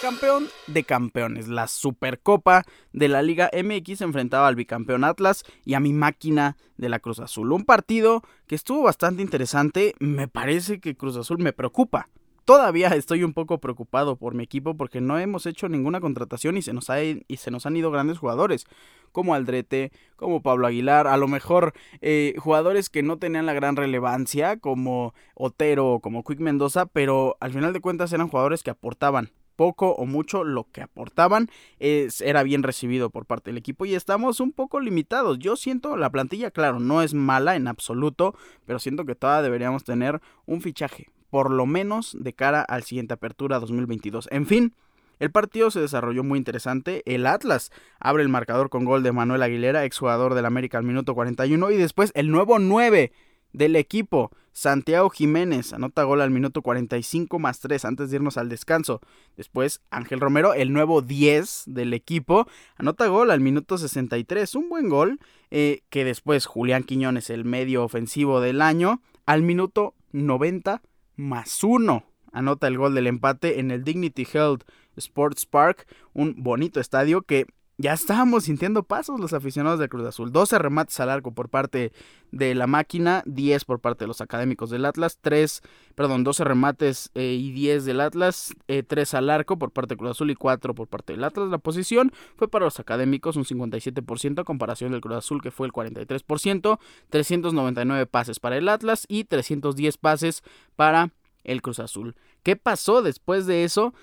campeón 0.00 0.48
de 0.66 0.84
campeones, 0.84 1.48
la 1.48 1.68
Supercopa 1.68 2.64
de 2.92 3.08
la 3.08 3.22
Liga 3.22 3.50
MX 3.52 4.00
enfrentaba 4.00 4.48
al 4.48 4.56
bicampeón 4.56 5.04
Atlas 5.04 5.44
y 5.64 5.74
a 5.74 5.80
mi 5.80 5.92
máquina 5.92 6.56
de 6.76 6.88
la 6.88 7.00
Cruz 7.00 7.20
Azul. 7.20 7.52
Un 7.52 7.64
partido 7.64 8.22
que 8.46 8.54
estuvo 8.54 8.82
bastante 8.82 9.22
interesante. 9.22 9.94
Me 9.98 10.26
parece 10.26 10.80
que 10.80 10.96
Cruz 10.96 11.16
Azul 11.16 11.38
me 11.38 11.52
preocupa 11.52 12.08
todavía 12.44 12.88
estoy 12.88 13.22
un 13.22 13.32
poco 13.32 13.58
preocupado 13.60 14.16
por 14.16 14.34
mi 14.34 14.42
equipo 14.42 14.76
porque 14.76 15.00
no 15.00 15.20
hemos 15.20 15.46
hecho 15.46 15.68
ninguna 15.68 16.00
contratación 16.00 16.56
y 16.56 16.62
se 16.62 16.72
nos, 16.72 16.90
ha, 16.90 17.00
y 17.00 17.24
se 17.36 17.52
nos 17.52 17.64
han 17.64 17.76
ido 17.76 17.92
grandes 17.92 18.18
jugadores 18.18 18.66
como 19.12 19.34
Aldrete, 19.34 19.92
como 20.16 20.42
Pablo 20.42 20.66
Aguilar, 20.66 21.06
a 21.06 21.16
lo 21.16 21.28
mejor 21.28 21.74
eh, 22.00 22.34
jugadores 22.38 22.90
que 22.90 23.04
no 23.04 23.18
tenían 23.18 23.46
la 23.46 23.52
gran 23.52 23.76
relevancia 23.76 24.56
como 24.56 25.14
Otero 25.34 25.92
o 25.92 26.00
como 26.00 26.24
Quick 26.24 26.40
Mendoza, 26.40 26.86
pero 26.86 27.36
al 27.38 27.52
final 27.52 27.72
de 27.72 27.80
cuentas 27.80 28.12
eran 28.12 28.28
jugadores 28.28 28.64
que 28.64 28.70
aportaban 28.70 29.30
poco 29.60 29.90
o 29.90 30.06
mucho 30.06 30.42
lo 30.42 30.66
que 30.72 30.80
aportaban 30.80 31.50
era 31.78 32.42
bien 32.42 32.62
recibido 32.62 33.10
por 33.10 33.26
parte 33.26 33.50
del 33.50 33.58
equipo 33.58 33.84
y 33.84 33.94
estamos 33.94 34.40
un 34.40 34.52
poco 34.52 34.80
limitados. 34.80 35.38
Yo 35.38 35.54
siento 35.54 35.98
la 35.98 36.08
plantilla, 36.08 36.50
claro, 36.50 36.80
no 36.80 37.02
es 37.02 37.12
mala 37.12 37.56
en 37.56 37.68
absoluto, 37.68 38.34
pero 38.64 38.78
siento 38.78 39.04
que 39.04 39.14
todavía 39.14 39.42
deberíamos 39.42 39.84
tener 39.84 40.22
un 40.46 40.62
fichaje 40.62 41.10
por 41.28 41.50
lo 41.50 41.66
menos 41.66 42.16
de 42.18 42.32
cara 42.32 42.62
al 42.62 42.84
siguiente 42.84 43.12
apertura 43.12 43.60
2022. 43.60 44.28
En 44.30 44.46
fin, 44.46 44.72
El 45.20 45.30
partido 45.30 45.70
se 45.70 45.80
desarrolló 45.80 46.24
muy 46.24 46.38
interesante. 46.38 47.02
El 47.04 47.26
Atlas 47.26 47.70
abre 48.00 48.22
el 48.22 48.30
marcador 48.30 48.70
con 48.70 48.86
gol 48.86 49.02
de 49.02 49.12
Manuel 49.12 49.42
Aguilera, 49.42 49.84
exjugador 49.84 50.34
del 50.34 50.46
América 50.46 50.78
al 50.78 50.84
minuto 50.84 51.14
41. 51.14 51.70
Y 51.70 51.76
después 51.76 52.10
el 52.14 52.30
nuevo 52.30 52.58
9 52.58 53.12
del 53.52 53.76
equipo, 53.76 54.30
Santiago 54.52 55.10
Jiménez, 55.10 55.72
anota 55.72 56.02
gol 56.02 56.20
al 56.20 56.30
minuto 56.30 56.62
45 56.62 57.38
más 57.38 57.60
3 57.60 57.84
antes 57.84 58.10
de 58.10 58.16
irnos 58.16 58.36
al 58.36 58.48
descanso. 58.48 59.00
Después 59.36 59.80
Ángel 59.90 60.20
Romero, 60.20 60.54
el 60.54 60.72
nuevo 60.72 61.02
10 61.02 61.64
del 61.66 61.94
equipo, 61.94 62.46
anota 62.76 63.06
gol 63.06 63.30
al 63.30 63.40
minuto 63.40 63.78
63. 63.78 64.54
Un 64.54 64.68
buen 64.68 64.88
gol 64.88 65.20
eh, 65.50 65.82
que 65.88 66.04
después 66.04 66.46
Julián 66.46 66.82
Quiñones, 66.82 67.30
el 67.30 67.44
medio 67.44 67.84
ofensivo 67.84 68.40
del 68.40 68.60
año, 68.60 69.00
al 69.24 69.42
minuto 69.42 69.94
90 70.12 70.82
más 71.16 71.62
1. 71.62 72.04
Anota 72.32 72.66
el 72.66 72.78
gol 72.78 72.94
del 72.94 73.06
empate 73.06 73.60
en 73.60 73.70
el 73.70 73.84
Dignity 73.84 74.26
Health 74.32 74.62
Sports 74.96 75.46
Park, 75.46 75.86
un 76.12 76.34
bonito 76.42 76.80
estadio 76.80 77.22
que 77.22 77.46
ya 77.80 77.94
estábamos 77.94 78.44
sintiendo 78.44 78.82
pasos 78.82 79.18
los 79.18 79.32
aficionados 79.32 79.78
del 79.78 79.88
Cruz 79.88 80.06
Azul. 80.06 80.32
12 80.32 80.58
remates 80.58 81.00
al 81.00 81.08
arco 81.08 81.32
por 81.32 81.48
parte 81.48 81.92
de 82.30 82.54
la 82.54 82.66
máquina, 82.66 83.22
10 83.24 83.64
por 83.64 83.80
parte 83.80 84.04
de 84.04 84.08
los 84.08 84.20
académicos 84.20 84.68
del 84.68 84.84
Atlas, 84.84 85.18
3, 85.22 85.62
perdón, 85.94 86.22
12 86.22 86.44
remates 86.44 87.10
eh, 87.14 87.38
y 87.40 87.52
10 87.52 87.86
del 87.86 88.02
Atlas, 88.02 88.52
3 88.66 89.14
eh, 89.14 89.16
al 89.16 89.30
arco 89.30 89.58
por 89.58 89.70
parte 89.70 89.92
del 89.92 89.98
Cruz 89.98 90.10
Azul 90.10 90.30
y 90.30 90.34
4 90.34 90.74
por 90.74 90.88
parte 90.88 91.14
del 91.14 91.24
Atlas. 91.24 91.48
La 91.48 91.56
posición 91.56 92.12
fue 92.36 92.48
para 92.48 92.66
los 92.66 92.78
académicos 92.78 93.36
un 93.36 93.44
57% 93.44 94.40
a 94.40 94.44
comparación 94.44 94.92
del 94.92 95.00
Cruz 95.00 95.16
Azul 95.16 95.40
que 95.40 95.50
fue 95.50 95.66
el 95.66 95.72
43%, 95.72 96.78
399 97.08 98.06
pases 98.06 98.40
para 98.40 98.58
el 98.58 98.68
Atlas 98.68 99.06
y 99.08 99.24
310 99.24 99.96
pases 99.96 100.42
para 100.76 101.12
el 101.44 101.62
Cruz 101.62 101.80
Azul. 101.80 102.14
¿Qué 102.42 102.56
pasó 102.56 103.00
después 103.00 103.46
de 103.46 103.64
eso? 103.64 103.94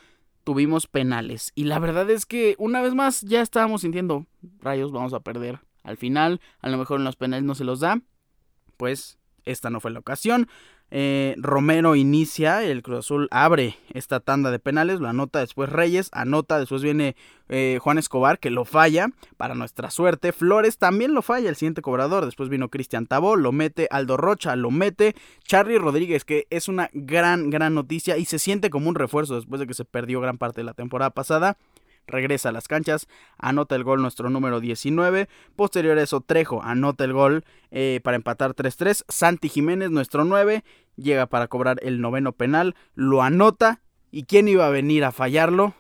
Tuvimos 0.48 0.88
penales. 0.88 1.52
Y 1.56 1.66
la 1.66 1.78
verdad 1.78 2.10
es 2.10 2.26
que 2.26 2.56
una 2.58 2.82
vez 2.82 2.96
más 2.96 3.20
ya 3.20 3.42
estábamos 3.42 3.82
sintiendo, 3.82 4.28
rayos, 4.62 4.94
vamos 4.94 5.14
a 5.14 5.20
perder. 5.20 5.60
Al 5.84 5.98
final, 5.98 6.40
a 6.62 6.70
lo 6.70 6.78
mejor 6.78 7.00
en 7.00 7.04
los 7.04 7.18
penales 7.18 7.44
no 7.44 7.54
se 7.54 7.66
los 7.66 7.82
da. 7.82 8.00
Pues 8.78 9.18
esta 9.44 9.70
no 9.70 9.82
fue 9.82 9.92
la 9.92 10.00
ocasión. 10.00 10.48
Eh, 10.90 11.36
Romero 11.38 11.96
inicia, 11.96 12.64
el 12.64 12.82
Cruz 12.82 13.00
Azul 13.00 13.28
abre 13.30 13.76
esta 13.94 14.22
tanda 14.22 14.52
de 14.52 14.60
penales, 14.60 15.02
lo 15.02 15.10
anota 15.10 15.40
después 15.40 15.70
Reyes, 15.70 16.10
anota, 16.14 16.60
después 16.60 16.82
viene 16.82 17.18
eh, 17.50 17.80
Juan 17.82 17.98
Escobar 17.98 18.40
que 18.40 18.50
lo 18.52 18.64
falla, 18.64 19.10
para 19.36 19.54
nuestra 19.54 19.90
suerte, 19.90 20.32
Flores 20.32 20.78
también 20.78 21.14
lo 21.14 21.22
falla, 21.22 21.50
el 21.50 21.58
siguiente 21.58 21.82
cobrador, 21.82 22.26
después 22.26 22.48
vino 22.48 22.70
Cristian 22.70 23.06
Tabó, 23.06 23.36
lo 23.36 23.52
mete 23.52 23.90
Aldo 23.92 24.16
Rocha, 24.16 24.56
lo 24.56 24.72
mete 24.72 25.14
Charlie 25.44 25.78
Rodríguez, 25.78 26.24
que 26.24 26.48
es 26.50 26.70
una 26.70 26.90
gran, 26.94 27.50
gran 27.50 27.74
noticia 27.74 28.18
y 28.18 28.24
se 28.24 28.40
siente 28.40 28.70
como 28.70 28.88
un 28.88 28.96
refuerzo 28.96 29.36
después 29.36 29.60
de 29.60 29.68
que 29.68 29.74
se 29.74 29.84
perdió 29.84 30.22
gran 30.22 30.38
parte 30.38 30.62
de 30.62 30.66
la 30.66 30.74
temporada 30.74 31.10
pasada 31.10 31.58
regresa 32.08 32.50
a 32.50 32.52
las 32.52 32.68
canchas, 32.68 33.08
anota 33.38 33.76
el 33.76 33.84
gol 33.84 34.02
nuestro 34.02 34.30
número 34.30 34.60
19. 34.60 35.30
Posterior 35.56 35.98
a 35.98 36.04
eso, 36.04 36.22
Trejo 36.22 36.64
anota 36.64 37.04
el 37.04 37.14
gol 37.14 37.44
eh, 37.72 38.00
para 38.04 38.16
empatar 38.16 38.56
3-3. 38.56 39.04
Santi 39.08 39.50
Jiménez, 39.50 39.92
nuestro 39.92 40.24
9, 40.26 40.64
llega 40.96 41.28
para 41.28 41.48
cobrar 41.48 41.78
el 41.84 42.02
noveno 42.02 42.32
penal, 42.32 42.76
lo 42.96 43.22
anota. 43.22 43.82
¿Y 44.10 44.24
quién 44.24 44.48
iba 44.48 44.66
a 44.66 44.72
venir 44.72 45.04
a 45.04 45.12
fallarlo? 45.12 45.76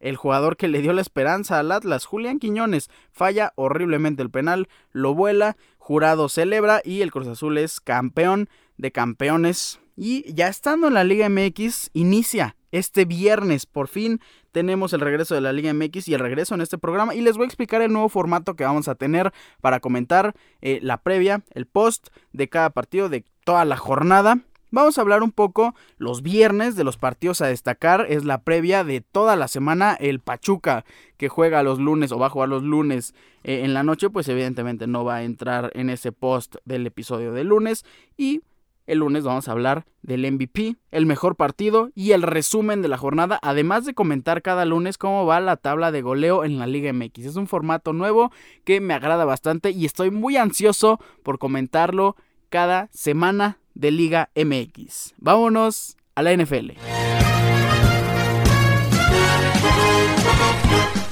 El 0.00 0.16
jugador 0.16 0.56
que 0.56 0.68
le 0.68 0.80
dio 0.80 0.92
la 0.92 1.00
esperanza 1.00 1.58
al 1.58 1.72
Atlas, 1.72 2.04
Julián 2.04 2.38
Quiñones, 2.38 2.88
falla 3.10 3.52
horriblemente 3.56 4.22
el 4.22 4.30
penal, 4.30 4.68
lo 4.92 5.14
vuela, 5.14 5.56
jurado 5.78 6.28
celebra 6.28 6.80
y 6.84 7.00
el 7.00 7.10
Cruz 7.10 7.26
Azul 7.26 7.58
es 7.58 7.80
campeón 7.80 8.48
de 8.76 8.92
campeones. 8.92 9.80
Y 10.00 10.32
ya 10.32 10.46
estando 10.46 10.86
en 10.86 10.94
la 10.94 11.02
Liga 11.02 11.28
MX, 11.28 11.90
inicia 11.92 12.54
este 12.70 13.04
viernes, 13.04 13.66
por 13.66 13.88
fin 13.88 14.20
tenemos 14.52 14.92
el 14.92 15.00
regreso 15.00 15.34
de 15.34 15.40
la 15.40 15.52
Liga 15.52 15.74
MX 15.74 16.06
y 16.06 16.14
el 16.14 16.20
regreso 16.20 16.54
en 16.54 16.60
este 16.60 16.78
programa 16.78 17.16
y 17.16 17.20
les 17.20 17.36
voy 17.36 17.44
a 17.44 17.46
explicar 17.48 17.82
el 17.82 17.92
nuevo 17.92 18.08
formato 18.08 18.54
que 18.54 18.62
vamos 18.62 18.86
a 18.86 18.94
tener 18.94 19.32
para 19.60 19.80
comentar 19.80 20.36
eh, 20.60 20.78
la 20.82 21.02
previa, 21.02 21.42
el 21.52 21.66
post 21.66 22.10
de 22.32 22.48
cada 22.48 22.70
partido 22.70 23.08
de 23.08 23.24
toda 23.42 23.64
la 23.64 23.76
jornada. 23.76 24.38
Vamos 24.70 24.98
a 24.98 25.00
hablar 25.00 25.24
un 25.24 25.32
poco 25.32 25.74
los 25.96 26.22
viernes 26.22 26.76
de 26.76 26.84
los 26.84 26.96
partidos 26.96 27.40
a 27.40 27.46
destacar. 27.46 28.06
Es 28.08 28.24
la 28.24 28.42
previa 28.42 28.84
de 28.84 29.00
toda 29.00 29.34
la 29.34 29.48
semana. 29.48 29.96
El 29.98 30.20
Pachuca 30.20 30.84
que 31.16 31.28
juega 31.28 31.64
los 31.64 31.80
lunes 31.80 32.12
o 32.12 32.20
va 32.20 32.26
a 32.26 32.30
jugar 32.30 32.50
los 32.50 32.62
lunes 32.62 33.14
eh, 33.42 33.62
en 33.64 33.74
la 33.74 33.82
noche, 33.82 34.10
pues 34.10 34.28
evidentemente 34.28 34.86
no 34.86 35.04
va 35.04 35.16
a 35.16 35.22
entrar 35.24 35.72
en 35.74 35.90
ese 35.90 36.12
post 36.12 36.56
del 36.64 36.86
episodio 36.86 37.32
de 37.32 37.42
lunes. 37.42 37.84
Y 38.16 38.42
el 38.88 38.98
lunes 38.98 39.22
vamos 39.22 39.46
a 39.46 39.52
hablar 39.52 39.84
del 40.02 40.30
MVP, 40.32 40.76
el 40.90 41.06
mejor 41.06 41.36
partido 41.36 41.90
y 41.94 42.12
el 42.12 42.22
resumen 42.22 42.80
de 42.82 42.88
la 42.88 42.96
jornada, 42.96 43.38
además 43.42 43.84
de 43.84 43.94
comentar 43.94 44.40
cada 44.42 44.64
lunes 44.64 44.96
cómo 44.96 45.26
va 45.26 45.40
la 45.40 45.56
tabla 45.56 45.92
de 45.92 46.02
goleo 46.02 46.44
en 46.44 46.58
la 46.58 46.66
Liga 46.66 46.92
MX. 46.92 47.26
Es 47.26 47.36
un 47.36 47.46
formato 47.46 47.92
nuevo 47.92 48.32
que 48.64 48.80
me 48.80 48.94
agrada 48.94 49.26
bastante 49.26 49.70
y 49.70 49.84
estoy 49.84 50.10
muy 50.10 50.38
ansioso 50.38 50.98
por 51.22 51.38
comentarlo 51.38 52.16
cada 52.48 52.88
semana 52.90 53.58
de 53.74 53.90
Liga 53.90 54.30
MX. 54.34 55.14
Vámonos 55.18 55.98
a 56.14 56.22
la 56.22 56.34
NFL. 56.34 57.27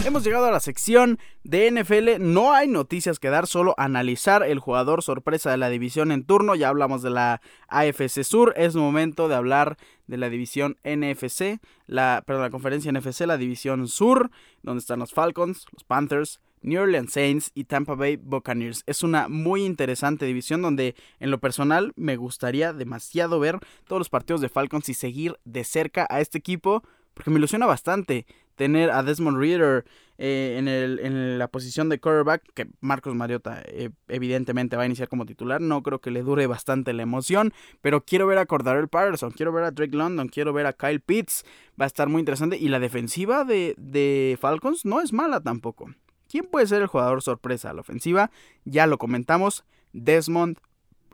Hemos 0.07 0.23
llegado 0.23 0.47
a 0.47 0.53
la 0.53 0.61
sección 0.61 1.19
de 1.43 1.69
NFL. 1.69 2.21
No 2.21 2.53
hay 2.53 2.69
noticias 2.69 3.19
que 3.19 3.29
dar, 3.29 3.49
solo 3.49 3.75
analizar 3.77 4.45
el 4.45 4.61
jugador 4.61 5.03
sorpresa 5.03 5.51
de 5.51 5.57
la 5.57 5.69
división 5.69 6.13
en 6.13 6.23
turno. 6.23 6.55
Ya 6.55 6.69
hablamos 6.69 7.03
de 7.03 7.11
la 7.11 7.41
AFC 7.67 8.23
Sur. 8.23 8.55
Es 8.57 8.77
momento 8.77 9.27
de 9.27 9.35
hablar 9.35 9.77
de 10.07 10.17
la 10.17 10.31
división 10.31 10.77
NFC, 10.85 11.59
la, 11.89 12.23
la 12.25 12.51
conferencia 12.51 12.93
NFC, 12.93 13.23
la 13.23 13.37
división 13.37 13.89
Sur, 13.89 14.31
donde 14.63 14.79
están 14.79 15.01
los 15.01 15.13
Falcons, 15.13 15.67
los 15.73 15.83
Panthers, 15.83 16.41
New 16.63 16.81
Orleans 16.81 17.13
Saints 17.13 17.51
y 17.53 17.65
Tampa 17.65 17.97
Bay 17.97 18.15
Buccaneers. 18.15 18.85
Es 18.87 19.03
una 19.03 19.27
muy 19.27 19.65
interesante 19.65 20.25
división 20.25 20.63
donde 20.63 20.95
en 21.19 21.33
lo 21.33 21.41
personal 21.41 21.93
me 21.97 22.15
gustaría 22.15 22.73
demasiado 22.73 23.41
ver 23.41 23.59
todos 23.89 23.99
los 23.99 24.09
partidos 24.09 24.41
de 24.41 24.51
Falcons 24.51 24.89
y 24.89 24.95
seguir 24.95 25.37
de 25.45 25.65
cerca 25.65 26.07
a 26.09 26.21
este 26.21 26.39
equipo 26.39 26.85
porque 27.17 27.31
me 27.31 27.39
ilusiona 27.39 27.65
bastante 27.65 28.27
tener 28.57 28.91
a 28.91 29.03
Desmond 29.03 29.39
Reader 29.39 29.85
eh, 30.19 30.57
en, 30.59 30.67
el, 30.67 30.99
en, 31.01 31.39
la 31.39 31.49
posición 31.49 31.89
de 31.89 32.01
quarterback, 32.01 32.43
que 32.55 32.69
Marcos 32.81 33.15
Mariota 33.15 33.63
eh, 33.67 33.91
evidentemente 34.09 34.77
va 34.77 34.83
a 34.83 34.87
iniciar 34.87 35.09
como 35.09 35.27
titular. 35.27 35.61
No 35.61 35.83
creo 35.83 36.01
que 36.01 36.11
le 36.11 36.23
dure 36.23 36.47
bastante 36.47 36.93
la 36.93 37.03
emoción, 37.03 37.53
pero 37.83 38.05
quiero 38.05 38.27
ver 38.27 38.39
a 38.39 38.47
Cordarel 38.47 38.89
Patterson, 38.89 39.31
quiero 39.31 39.53
ver 39.53 39.65
a 39.65 39.71
Drake 39.71 39.97
London, 39.97 40.29
quiero 40.29 40.53
ver 40.53 40.67
a 40.67 40.73
Kyle 40.73 41.01
Pitts. 41.01 41.45
Va 41.81 41.85
a 41.85 41.87
estar 41.87 42.09
muy 42.09 42.21
interesante. 42.21 42.57
Y 42.57 42.69
la 42.69 42.81
defensiva 42.81 43.45
de, 43.45 43.75
de 43.79 44.39
Falcons 44.41 44.85
no 44.85 45.01
es 45.01 45.13
mala 45.13 45.41
tampoco. 45.41 45.91
¿Quién 46.29 46.47
puede 46.47 46.67
ser 46.67 46.83
el 46.83 46.89
jugador 46.89 47.23
sorpresa 47.23 47.71
a 47.71 47.75
la 47.75 47.83
ofensiva? 47.83 48.31
Ya 48.65 48.87
lo 48.87 48.99
comentamos, 48.99 49.65
Desmond 49.93 50.59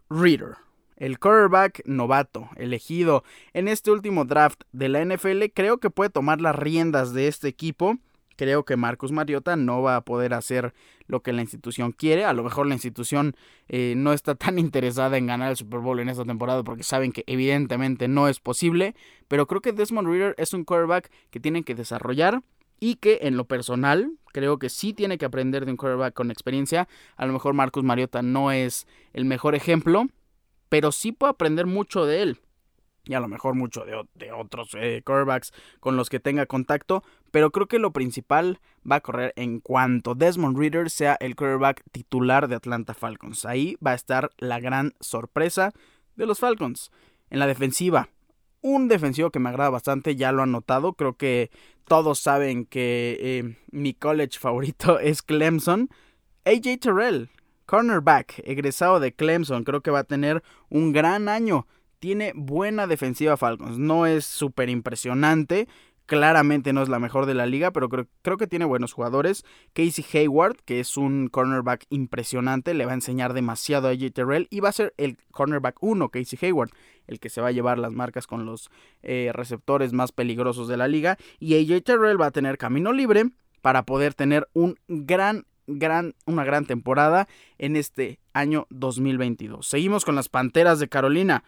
Reader 0.08 0.56
el 1.02 1.18
quarterback 1.18 1.82
novato, 1.84 2.48
elegido 2.54 3.24
en 3.54 3.66
este 3.66 3.90
último 3.90 4.24
draft 4.24 4.62
de 4.70 4.88
la 4.88 5.04
NFL, 5.04 5.46
creo 5.52 5.78
que 5.78 5.90
puede 5.90 6.10
tomar 6.10 6.40
las 6.40 6.54
riendas 6.54 7.12
de 7.12 7.26
este 7.26 7.48
equipo. 7.48 7.98
Creo 8.36 8.64
que 8.64 8.76
Marcus 8.76 9.10
Mariota 9.10 9.56
no 9.56 9.82
va 9.82 9.96
a 9.96 10.04
poder 10.04 10.32
hacer 10.32 10.72
lo 11.08 11.20
que 11.20 11.32
la 11.32 11.42
institución 11.42 11.90
quiere. 11.90 12.24
A 12.24 12.32
lo 12.32 12.44
mejor 12.44 12.68
la 12.68 12.74
institución 12.74 13.34
eh, 13.68 13.94
no 13.96 14.12
está 14.12 14.36
tan 14.36 14.58
interesada 14.60 15.18
en 15.18 15.26
ganar 15.26 15.50
el 15.50 15.56
Super 15.56 15.80
Bowl 15.80 15.98
en 15.98 16.08
esta 16.08 16.24
temporada 16.24 16.62
porque 16.62 16.84
saben 16.84 17.10
que 17.10 17.24
evidentemente 17.26 18.06
no 18.06 18.28
es 18.28 18.38
posible. 18.38 18.94
Pero 19.26 19.48
creo 19.48 19.60
que 19.60 19.72
Desmond 19.72 20.06
Reader 20.06 20.36
es 20.38 20.54
un 20.54 20.62
quarterback 20.64 21.10
que 21.30 21.40
tienen 21.40 21.64
que 21.64 21.74
desarrollar 21.74 22.44
y 22.78 22.94
que 22.94 23.18
en 23.22 23.36
lo 23.36 23.44
personal 23.46 24.12
creo 24.32 24.60
que 24.60 24.68
sí 24.68 24.92
tiene 24.92 25.18
que 25.18 25.24
aprender 25.24 25.64
de 25.64 25.72
un 25.72 25.76
quarterback 25.76 26.14
con 26.14 26.30
experiencia. 26.30 26.86
A 27.16 27.26
lo 27.26 27.32
mejor 27.32 27.54
Marcus 27.54 27.82
Mariota 27.82 28.22
no 28.22 28.52
es 28.52 28.86
el 29.12 29.24
mejor 29.24 29.56
ejemplo, 29.56 30.06
pero 30.72 30.90
sí 30.90 31.12
puedo 31.12 31.30
aprender 31.30 31.66
mucho 31.66 32.06
de 32.06 32.22
él. 32.22 32.38
Y 33.04 33.12
a 33.12 33.20
lo 33.20 33.28
mejor 33.28 33.54
mucho 33.54 33.84
de, 33.84 34.32
otros 34.32 34.70
eh, 34.72 35.02
quarterbacks 35.04 35.52
con 35.80 35.98
los 35.98 36.08
que 36.08 36.18
tenga 36.18 36.46
contacto. 36.46 37.04
Pero 37.30 37.50
creo 37.50 37.68
que 37.68 37.78
lo 37.78 37.92
principal 37.92 38.58
va 38.90 38.96
a 38.96 39.00
correr 39.02 39.34
en 39.36 39.60
cuanto 39.60 40.14
Desmond 40.14 40.56
Reader 40.56 40.88
sea 40.88 41.18
el 41.20 41.36
quarterback 41.36 41.82
titular 41.92 42.48
de 42.48 42.54
Atlanta 42.54 42.94
Falcons. 42.94 43.44
Ahí 43.44 43.76
va 43.86 43.90
a 43.90 43.96
estar 43.96 44.30
la 44.38 44.60
gran 44.60 44.94
sorpresa 44.98 45.74
de 46.16 46.24
los 46.24 46.40
Falcons. 46.40 46.90
En 47.28 47.38
la 47.38 47.46
defensiva, 47.46 48.08
un 48.62 48.88
defensivo 48.88 49.30
que 49.30 49.40
me 49.40 49.50
agrada 49.50 49.68
bastante, 49.68 50.16
ya 50.16 50.32
lo 50.32 50.42
han 50.42 50.52
notado. 50.52 50.94
Creo 50.94 51.18
que 51.18 51.50
todos 51.86 52.18
saben 52.18 52.64
que 52.64 53.18
eh, 53.20 53.56
mi 53.70 53.92
college 53.92 54.38
favorito 54.38 54.98
es 55.00 55.20
Clemson. 55.20 55.90
AJ 56.46 56.80
Terrell, 56.80 57.28
cornerback, 57.72 58.42
egresado 58.44 59.00
de 59.00 59.14
Clemson, 59.14 59.64
creo 59.64 59.80
que 59.80 59.90
va 59.90 60.00
a 60.00 60.04
tener 60.04 60.42
un 60.68 60.92
gran 60.92 61.30
año. 61.30 61.66
Tiene 62.00 62.34
buena 62.36 62.86
defensiva 62.86 63.38
Falcons, 63.38 63.78
no 63.78 64.04
es 64.04 64.26
súper 64.26 64.68
impresionante. 64.68 65.68
Claramente 66.04 66.74
no 66.74 66.82
es 66.82 66.90
la 66.90 66.98
mejor 66.98 67.24
de 67.24 67.32
la 67.32 67.46
liga, 67.46 67.70
pero 67.70 67.88
creo, 67.88 68.36
que 68.36 68.46
tiene 68.46 68.66
buenos 68.66 68.92
jugadores. 68.92 69.46
Casey 69.72 70.04
Hayward, 70.12 70.56
que 70.66 70.80
es 70.80 70.98
un 70.98 71.28
cornerback 71.28 71.86
impresionante, 71.88 72.74
le 72.74 72.84
va 72.84 72.90
a 72.90 72.96
enseñar 72.96 73.32
demasiado 73.32 73.88
a 73.88 73.92
AJ 73.92 74.12
Terrell 74.12 74.48
y 74.50 74.60
va 74.60 74.68
a 74.68 74.72
ser 74.72 74.92
el 74.98 75.16
cornerback 75.30 75.82
1, 75.82 76.10
Casey 76.10 76.38
Hayward, 76.42 76.72
el 77.06 77.20
que 77.20 77.30
se 77.30 77.40
va 77.40 77.48
a 77.48 77.52
llevar 77.52 77.78
las 77.78 77.94
marcas 77.94 78.26
con 78.26 78.44
los 78.44 78.68
eh, 79.02 79.30
receptores 79.32 79.94
más 79.94 80.12
peligrosos 80.12 80.68
de 80.68 80.76
la 80.76 80.88
liga. 80.88 81.16
Y 81.40 81.54
AJ 81.54 81.84
Terrell 81.84 82.20
va 82.20 82.26
a 82.26 82.32
tener 82.32 82.58
camino 82.58 82.92
libre 82.92 83.30
para 83.62 83.86
poder 83.86 84.12
tener 84.12 84.46
un 84.52 84.76
gran 84.88 85.46
gran, 85.66 86.14
una 86.26 86.44
gran 86.44 86.66
temporada 86.66 87.28
en 87.58 87.76
este 87.76 88.18
año 88.32 88.66
2022. 88.70 89.66
Seguimos 89.66 90.04
con 90.04 90.14
las 90.14 90.28
Panteras 90.28 90.78
de 90.78 90.88
Carolina. 90.88 91.44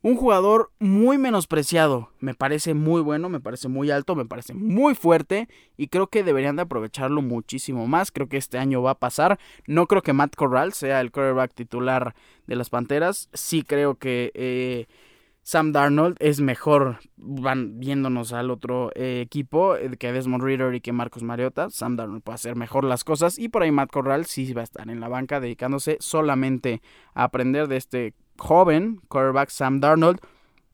Un 0.00 0.14
jugador 0.14 0.70
muy 0.78 1.18
menospreciado, 1.18 2.12
me 2.20 2.32
parece 2.32 2.72
muy 2.72 3.00
bueno, 3.00 3.28
me 3.28 3.40
parece 3.40 3.66
muy 3.66 3.90
alto, 3.90 4.14
me 4.14 4.26
parece 4.26 4.54
muy 4.54 4.94
fuerte 4.94 5.48
y 5.76 5.88
creo 5.88 6.06
que 6.06 6.22
deberían 6.22 6.54
de 6.54 6.62
aprovecharlo 6.62 7.20
muchísimo 7.20 7.88
más. 7.88 8.12
Creo 8.12 8.28
que 8.28 8.36
este 8.36 8.58
año 8.58 8.80
va 8.80 8.92
a 8.92 8.98
pasar. 8.98 9.40
No 9.66 9.88
creo 9.88 10.02
que 10.02 10.12
Matt 10.12 10.36
Corral 10.36 10.72
sea 10.72 11.00
el 11.00 11.10
quarterback 11.10 11.52
titular 11.52 12.14
de 12.46 12.54
las 12.54 12.70
Panteras. 12.70 13.28
Sí 13.32 13.64
creo 13.64 13.96
que 13.96 14.30
eh, 14.34 14.86
Sam 15.48 15.72
Darnold 15.72 16.18
es 16.20 16.42
mejor, 16.42 16.98
van 17.16 17.80
viéndonos 17.80 18.34
al 18.34 18.50
otro 18.50 18.90
eh, 18.94 19.22
equipo, 19.22 19.76
eh, 19.76 19.96
que 19.98 20.12
Desmond 20.12 20.44
Reader 20.44 20.74
y 20.74 20.82
que 20.82 20.92
Marcos 20.92 21.22
Mariota. 21.22 21.70
Sam 21.70 21.96
Darnold 21.96 22.22
puede 22.22 22.34
hacer 22.34 22.54
mejor 22.54 22.84
las 22.84 23.02
cosas 23.02 23.38
y 23.38 23.48
por 23.48 23.62
ahí 23.62 23.72
Matt 23.72 23.90
Corral 23.90 24.26
sí 24.26 24.52
va 24.52 24.60
a 24.60 24.64
estar 24.64 24.90
en 24.90 25.00
la 25.00 25.08
banca 25.08 25.40
dedicándose 25.40 25.96
solamente 26.00 26.82
a 27.14 27.24
aprender 27.24 27.66
de 27.66 27.78
este 27.78 28.12
joven 28.36 29.00
quarterback 29.08 29.48
Sam 29.48 29.80
Darnold. 29.80 30.20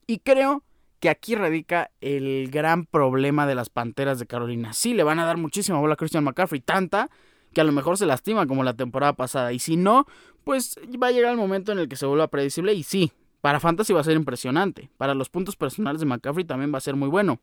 Y 0.07 0.19
creo 0.19 0.61
que 0.99 1.07
aquí 1.07 1.35
radica 1.35 1.89
el 2.01 2.49
gran 2.51 2.85
problema 2.85 3.47
de 3.47 3.55
las 3.55 3.69
Panteras 3.69 4.19
de 4.19 4.27
Carolina. 4.27 4.73
Sí, 4.73 4.93
le 4.93 5.03
van 5.03 5.19
a 5.19 5.25
dar 5.25 5.37
muchísima 5.37 5.79
bola 5.79 5.93
a 5.93 5.95
Christian 5.95 6.25
McCaffrey, 6.25 6.59
tanta 6.59 7.09
que 7.53 7.61
a 7.61 7.63
lo 7.63 7.71
mejor 7.71 7.97
se 7.97 8.05
lastima 8.05 8.45
como 8.45 8.65
la 8.65 8.73
temporada 8.73 9.13
pasada. 9.13 9.53
Y 9.53 9.59
si 9.59 9.77
no, 9.77 10.05
pues 10.43 10.77
va 11.01 11.07
a 11.07 11.11
llegar 11.11 11.31
el 11.31 11.37
momento 11.37 11.71
en 11.71 11.79
el 11.79 11.87
que 11.87 11.95
se 11.95 12.05
vuelva 12.05 12.27
predecible. 12.27 12.73
Y 12.73 12.83
sí, 12.83 13.13
para 13.45 13.59
Fantasy 13.59 13.93
va 13.93 14.01
a 14.01 14.03
ser 14.03 14.15
impresionante. 14.15 14.89
Para 14.97 15.13
los 15.13 15.29
puntos 15.29 15.55
personales 15.55 15.99
de 15.99 16.07
McCaffrey 16.07 16.45
también 16.45 16.73
va 16.73 16.79
a 16.79 16.81
ser 16.81 16.95
muy 16.95 17.07
bueno. 17.07 17.39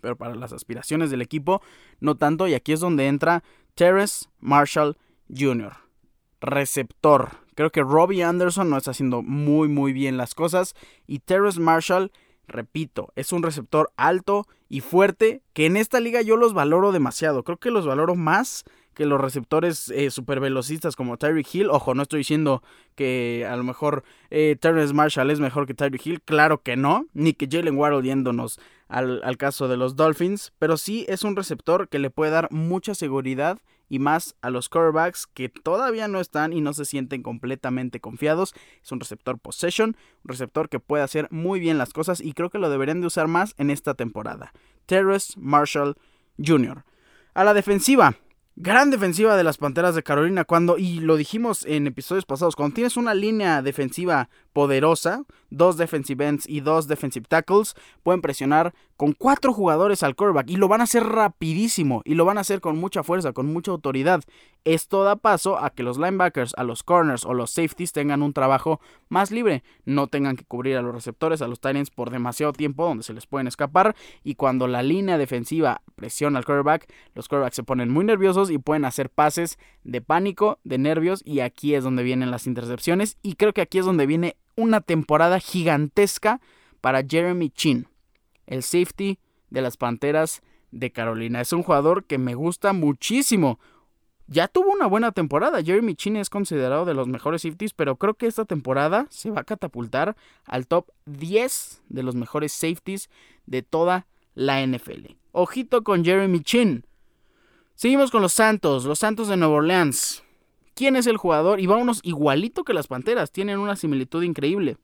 Pero 0.00 0.16
para 0.16 0.34
las 0.34 0.52
aspiraciones 0.52 1.12
del 1.12 1.22
equipo, 1.22 1.62
no 2.00 2.16
tanto. 2.16 2.48
Y 2.48 2.54
aquí 2.54 2.72
es 2.72 2.80
donde 2.80 3.06
entra 3.06 3.44
Terrence 3.76 4.26
Marshall 4.40 4.96
Jr. 5.32 5.74
Receptor 6.40 7.30
Creo 7.54 7.70
que 7.70 7.82
Robbie 7.84 8.24
Anderson 8.24 8.68
no 8.68 8.78
está 8.78 8.90
haciendo 8.90 9.22
muy 9.22 9.68
muy 9.68 9.92
bien 9.92 10.16
las 10.16 10.34
cosas 10.34 10.74
y 11.06 11.20
Terrence 11.20 11.60
Marshall, 11.60 12.10
repito, 12.48 13.12
es 13.14 13.32
un 13.32 13.44
receptor 13.44 13.92
alto 13.96 14.48
y 14.68 14.80
fuerte 14.80 15.42
que 15.52 15.66
en 15.66 15.76
esta 15.76 16.00
liga 16.00 16.20
yo 16.20 16.36
los 16.36 16.52
valoro 16.52 16.90
demasiado. 16.90 17.44
Creo 17.44 17.58
que 17.58 17.70
los 17.70 17.86
valoro 17.86 18.16
más 18.16 18.64
que 18.98 19.06
los 19.06 19.20
receptores 19.20 19.90
eh, 19.90 20.10
super 20.10 20.40
velocistas 20.40 20.96
como 20.96 21.18
Tyreek 21.18 21.54
Hill. 21.54 21.70
Ojo, 21.70 21.94
no 21.94 22.02
estoy 22.02 22.18
diciendo 22.18 22.64
que 22.96 23.46
a 23.48 23.54
lo 23.54 23.62
mejor 23.62 24.02
eh, 24.28 24.56
Terrence 24.60 24.92
Marshall 24.92 25.30
es 25.30 25.38
mejor 25.38 25.68
que 25.68 25.74
Tyreek 25.74 26.04
Hill. 26.04 26.20
Claro 26.20 26.62
que 26.62 26.76
no. 26.76 27.06
Ni 27.12 27.32
que 27.32 27.46
Jalen 27.48 27.78
Waddle 27.78 28.02
yéndonos 28.02 28.58
al, 28.88 29.22
al 29.22 29.36
caso 29.36 29.68
de 29.68 29.76
los 29.76 29.94
Dolphins. 29.94 30.52
Pero 30.58 30.76
sí 30.76 31.06
es 31.08 31.22
un 31.22 31.36
receptor 31.36 31.88
que 31.88 32.00
le 32.00 32.10
puede 32.10 32.32
dar 32.32 32.48
mucha 32.50 32.92
seguridad 32.96 33.60
y 33.88 34.00
más 34.00 34.34
a 34.42 34.50
los 34.50 34.68
quarterbacks 34.68 35.28
que 35.28 35.48
todavía 35.48 36.08
no 36.08 36.18
están 36.18 36.52
y 36.52 36.60
no 36.60 36.72
se 36.72 36.84
sienten 36.84 37.22
completamente 37.22 38.00
confiados. 38.00 38.52
Es 38.82 38.90
un 38.90 38.98
receptor 38.98 39.38
possession, 39.38 39.96
un 40.24 40.28
receptor 40.28 40.68
que 40.68 40.80
puede 40.80 41.04
hacer 41.04 41.28
muy 41.30 41.60
bien 41.60 41.78
las 41.78 41.92
cosas 41.92 42.20
y 42.20 42.32
creo 42.32 42.50
que 42.50 42.58
lo 42.58 42.68
deberían 42.68 43.00
de 43.00 43.06
usar 43.06 43.28
más 43.28 43.54
en 43.58 43.70
esta 43.70 43.94
temporada. 43.94 44.52
Terrace 44.86 45.34
Marshall 45.36 45.96
Jr. 46.44 46.84
A 47.34 47.44
la 47.44 47.54
defensiva, 47.54 48.16
Gran 48.60 48.90
defensiva 48.90 49.36
de 49.36 49.44
las 49.44 49.56
Panteras 49.56 49.94
de 49.94 50.02
Carolina 50.02 50.42
cuando, 50.42 50.78
y 50.78 50.98
lo 50.98 51.16
dijimos 51.16 51.64
en 51.64 51.86
episodios 51.86 52.26
pasados, 52.26 52.56
cuando 52.56 52.74
tienes 52.74 52.96
una 52.96 53.14
línea 53.14 53.62
defensiva 53.62 54.30
poderosa, 54.58 55.22
dos 55.50 55.76
defensive 55.76 56.26
ends 56.26 56.48
y 56.48 56.58
dos 56.58 56.88
defensive 56.88 57.24
tackles, 57.28 57.76
pueden 58.02 58.20
presionar 58.20 58.74
con 58.96 59.12
cuatro 59.12 59.52
jugadores 59.52 60.02
al 60.02 60.16
quarterback 60.16 60.50
y 60.50 60.56
lo 60.56 60.66
van 60.66 60.80
a 60.80 60.84
hacer 60.84 61.04
rapidísimo 61.04 62.02
y 62.04 62.14
lo 62.14 62.24
van 62.24 62.38
a 62.38 62.40
hacer 62.40 62.60
con 62.60 62.76
mucha 62.76 63.04
fuerza, 63.04 63.32
con 63.32 63.46
mucha 63.52 63.70
autoridad. 63.70 64.24
Esto 64.64 65.04
da 65.04 65.14
paso 65.14 65.62
a 65.62 65.70
que 65.70 65.84
los 65.84 65.96
linebackers, 65.96 66.54
a 66.56 66.64
los 66.64 66.82
corners 66.82 67.24
o 67.24 67.34
los 67.34 67.52
safeties 67.52 67.92
tengan 67.92 68.20
un 68.20 68.32
trabajo 68.32 68.80
más 69.08 69.30
libre, 69.30 69.62
no 69.84 70.08
tengan 70.08 70.34
que 70.34 70.44
cubrir 70.44 70.76
a 70.76 70.82
los 70.82 70.92
receptores, 70.92 71.40
a 71.40 71.46
los 71.46 71.60
tight 71.60 71.88
por 71.94 72.10
demasiado 72.10 72.52
tiempo 72.52 72.84
donde 72.84 73.04
se 73.04 73.12
les 73.12 73.26
pueden 73.26 73.46
escapar 73.46 73.94
y 74.24 74.34
cuando 74.34 74.66
la 74.66 74.82
línea 74.82 75.18
defensiva 75.18 75.82
presiona 75.94 76.40
al 76.40 76.44
quarterback, 76.44 76.92
los 77.14 77.28
quarterbacks 77.28 77.54
se 77.54 77.62
ponen 77.62 77.90
muy 77.90 78.04
nerviosos 78.04 78.50
y 78.50 78.58
pueden 78.58 78.84
hacer 78.84 79.08
pases 79.08 79.56
de 79.84 80.00
pánico, 80.00 80.58
de 80.64 80.78
nervios 80.78 81.22
y 81.24 81.38
aquí 81.38 81.76
es 81.76 81.84
donde 81.84 82.02
vienen 82.02 82.32
las 82.32 82.48
intercepciones 82.48 83.18
y 83.22 83.34
creo 83.34 83.52
que 83.52 83.60
aquí 83.60 83.78
es 83.78 83.84
donde 83.84 84.06
viene 84.06 84.34
una 84.58 84.80
temporada 84.80 85.38
gigantesca 85.38 86.40
para 86.80 87.04
Jeremy 87.08 87.48
Chin, 87.48 87.86
el 88.46 88.64
safety 88.64 89.20
de 89.50 89.62
las 89.62 89.76
Panteras 89.76 90.42
de 90.72 90.90
Carolina. 90.90 91.40
Es 91.40 91.52
un 91.52 91.62
jugador 91.62 92.04
que 92.04 92.18
me 92.18 92.34
gusta 92.34 92.72
muchísimo. 92.72 93.60
Ya 94.26 94.48
tuvo 94.48 94.72
una 94.72 94.86
buena 94.86 95.12
temporada. 95.12 95.62
Jeremy 95.62 95.94
Chin 95.94 96.16
es 96.16 96.28
considerado 96.28 96.84
de 96.84 96.94
los 96.94 97.06
mejores 97.06 97.42
safeties, 97.42 97.72
pero 97.72 97.96
creo 97.96 98.14
que 98.14 98.26
esta 98.26 98.44
temporada 98.44 99.06
se 99.10 99.30
va 99.30 99.42
a 99.42 99.44
catapultar 99.44 100.16
al 100.44 100.66
top 100.66 100.90
10 101.06 101.84
de 101.88 102.02
los 102.02 102.16
mejores 102.16 102.52
safeties 102.52 103.08
de 103.46 103.62
toda 103.62 104.08
la 104.34 104.60
NFL. 104.66 105.14
Ojito 105.30 105.84
con 105.84 106.04
Jeremy 106.04 106.40
Chin. 106.40 106.84
Seguimos 107.76 108.10
con 108.10 108.22
los 108.22 108.32
Santos, 108.32 108.84
los 108.86 108.98
Santos 108.98 109.28
de 109.28 109.36
Nueva 109.36 109.54
Orleans 109.54 110.24
quién 110.78 110.94
es 110.94 111.08
el 111.08 111.16
jugador 111.16 111.58
y 111.58 111.66
vámonos 111.66 111.98
igualito 112.04 112.62
que 112.62 112.72
las 112.72 112.86
Panteras, 112.86 113.32
tienen 113.32 113.58
una 113.58 113.74
similitud 113.74 114.22
increíble. 114.22 114.76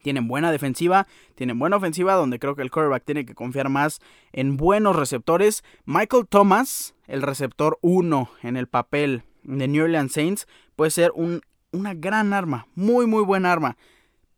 Tienen 0.00 0.28
buena 0.28 0.52
defensiva, 0.52 1.08
tienen 1.34 1.58
buena 1.58 1.78
ofensiva 1.78 2.14
donde 2.14 2.38
creo 2.38 2.54
que 2.54 2.62
el 2.62 2.70
quarterback 2.70 3.04
tiene 3.04 3.26
que 3.26 3.34
confiar 3.34 3.68
más 3.68 3.98
en 4.32 4.56
buenos 4.56 4.94
receptores. 4.94 5.64
Michael 5.84 6.28
Thomas, 6.28 6.94
el 7.08 7.22
receptor 7.22 7.76
1 7.80 8.30
en 8.44 8.56
el 8.56 8.68
papel 8.68 9.24
de 9.42 9.66
New 9.66 9.82
Orleans 9.82 10.12
Saints, 10.12 10.46
puede 10.76 10.92
ser 10.92 11.10
un, 11.16 11.40
una 11.72 11.92
gran 11.94 12.32
arma, 12.32 12.68
muy 12.76 13.06
muy 13.06 13.24
buena 13.24 13.50
arma 13.50 13.76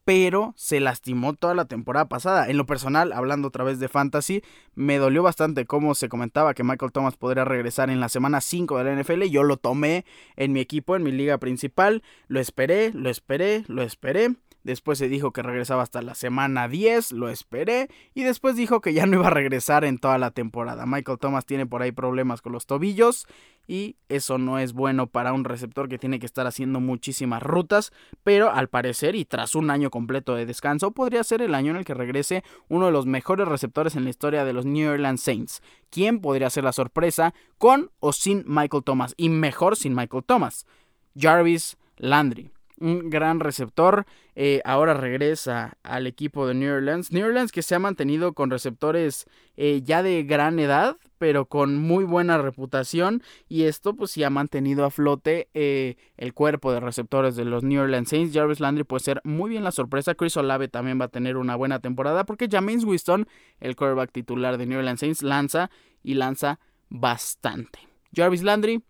pero 0.08 0.54
se 0.56 0.80
lastimó 0.80 1.34
toda 1.34 1.54
la 1.54 1.66
temporada 1.66 2.08
pasada. 2.08 2.48
En 2.48 2.56
lo 2.56 2.64
personal, 2.64 3.12
hablando 3.12 3.48
otra 3.48 3.62
vez 3.62 3.78
de 3.78 3.90
fantasy, 3.90 4.42
me 4.74 4.96
dolió 4.96 5.22
bastante 5.22 5.66
cómo 5.66 5.94
se 5.94 6.08
comentaba 6.08 6.54
que 6.54 6.64
Michael 6.64 6.92
Thomas 6.92 7.18
podría 7.18 7.44
regresar 7.44 7.90
en 7.90 8.00
la 8.00 8.08
semana 8.08 8.40
5 8.40 8.78
de 8.78 8.84
la 8.84 9.02
NFL. 9.02 9.24
Yo 9.24 9.42
lo 9.42 9.58
tomé 9.58 10.06
en 10.36 10.54
mi 10.54 10.60
equipo, 10.60 10.96
en 10.96 11.02
mi 11.02 11.12
liga 11.12 11.36
principal, 11.36 12.02
lo 12.26 12.40
esperé, 12.40 12.90
lo 12.94 13.10
esperé, 13.10 13.64
lo 13.68 13.82
esperé. 13.82 14.30
Después 14.64 14.98
se 14.98 15.10
dijo 15.10 15.32
que 15.32 15.42
regresaba 15.42 15.82
hasta 15.82 16.00
la 16.00 16.14
semana 16.14 16.68
10, 16.68 17.12
lo 17.12 17.28
esperé. 17.28 17.90
Y 18.14 18.22
después 18.22 18.56
dijo 18.56 18.80
que 18.80 18.94
ya 18.94 19.04
no 19.04 19.18
iba 19.18 19.26
a 19.26 19.30
regresar 19.30 19.84
en 19.84 19.98
toda 19.98 20.16
la 20.16 20.30
temporada. 20.30 20.86
Michael 20.86 21.18
Thomas 21.18 21.44
tiene 21.44 21.66
por 21.66 21.82
ahí 21.82 21.92
problemas 21.92 22.40
con 22.40 22.52
los 22.52 22.64
tobillos. 22.64 23.26
Y 23.68 23.96
eso 24.08 24.38
no 24.38 24.58
es 24.58 24.72
bueno 24.72 25.06
para 25.06 25.34
un 25.34 25.44
receptor 25.44 25.88
que 25.88 25.98
tiene 25.98 26.18
que 26.18 26.26
estar 26.26 26.46
haciendo 26.46 26.80
muchísimas 26.80 27.42
rutas. 27.42 27.92
Pero 28.24 28.50
al 28.50 28.68
parecer, 28.68 29.14
y 29.14 29.26
tras 29.26 29.54
un 29.54 29.70
año 29.70 29.90
completo 29.90 30.34
de 30.34 30.46
descanso, 30.46 30.90
podría 30.90 31.22
ser 31.22 31.42
el 31.42 31.54
año 31.54 31.70
en 31.70 31.76
el 31.76 31.84
que 31.84 31.94
regrese 31.94 32.42
uno 32.68 32.86
de 32.86 32.92
los 32.92 33.06
mejores 33.06 33.46
receptores 33.46 33.94
en 33.94 34.04
la 34.04 34.10
historia 34.10 34.44
de 34.44 34.54
los 34.54 34.64
New 34.64 34.90
Orleans 34.90 35.20
Saints. 35.20 35.62
¿Quién 35.90 36.20
podría 36.20 36.50
ser 36.50 36.64
la 36.64 36.72
sorpresa 36.72 37.34
con 37.58 37.90
o 38.00 38.12
sin 38.12 38.42
Michael 38.46 38.82
Thomas? 38.82 39.14
Y 39.18 39.28
mejor 39.28 39.76
sin 39.76 39.94
Michael 39.94 40.24
Thomas. 40.24 40.66
Jarvis 41.14 41.76
Landry 41.98 42.50
un 42.80 43.10
gran 43.10 43.40
receptor. 43.40 44.06
Eh, 44.34 44.60
ahora 44.64 44.94
regresa 44.94 45.78
al 45.82 46.06
equipo 46.06 46.46
de 46.46 46.54
New 46.54 46.72
Orleans. 46.74 47.12
New 47.12 47.26
Orleans 47.26 47.52
que 47.52 47.62
se 47.62 47.74
ha 47.74 47.78
mantenido 47.78 48.32
con 48.32 48.50
receptores 48.50 49.26
eh, 49.56 49.82
ya 49.82 50.02
de 50.02 50.22
gran 50.22 50.58
edad, 50.58 50.96
pero 51.18 51.46
con 51.46 51.76
muy 51.76 52.04
buena 52.04 52.38
reputación. 52.38 53.22
Y 53.48 53.64
esto 53.64 53.94
pues 53.94 54.12
sí 54.12 54.22
ha 54.22 54.30
mantenido 54.30 54.84
a 54.84 54.90
flote 54.90 55.48
eh, 55.54 55.96
el 56.16 56.34
cuerpo 56.34 56.72
de 56.72 56.80
receptores 56.80 57.36
de 57.36 57.44
los 57.44 57.64
New 57.64 57.82
Orleans 57.82 58.08
Saints. 58.08 58.34
Jarvis 58.34 58.60
Landry 58.60 58.84
puede 58.84 59.04
ser 59.04 59.20
muy 59.24 59.50
bien 59.50 59.64
la 59.64 59.72
sorpresa. 59.72 60.14
Chris 60.14 60.36
Olave 60.36 60.68
también 60.68 61.00
va 61.00 61.06
a 61.06 61.08
tener 61.08 61.36
una 61.36 61.56
buena 61.56 61.80
temporada 61.80 62.24
porque 62.24 62.48
James 62.50 62.84
Winston, 62.84 63.26
el 63.60 63.76
quarterback 63.76 64.12
titular 64.12 64.58
de 64.58 64.66
New 64.66 64.78
Orleans 64.78 65.00
Saints, 65.00 65.22
lanza 65.22 65.70
y 66.02 66.14
lanza 66.14 66.60
bastante. 66.88 67.80
Jarvis 68.14 68.42
Landry 68.42 68.82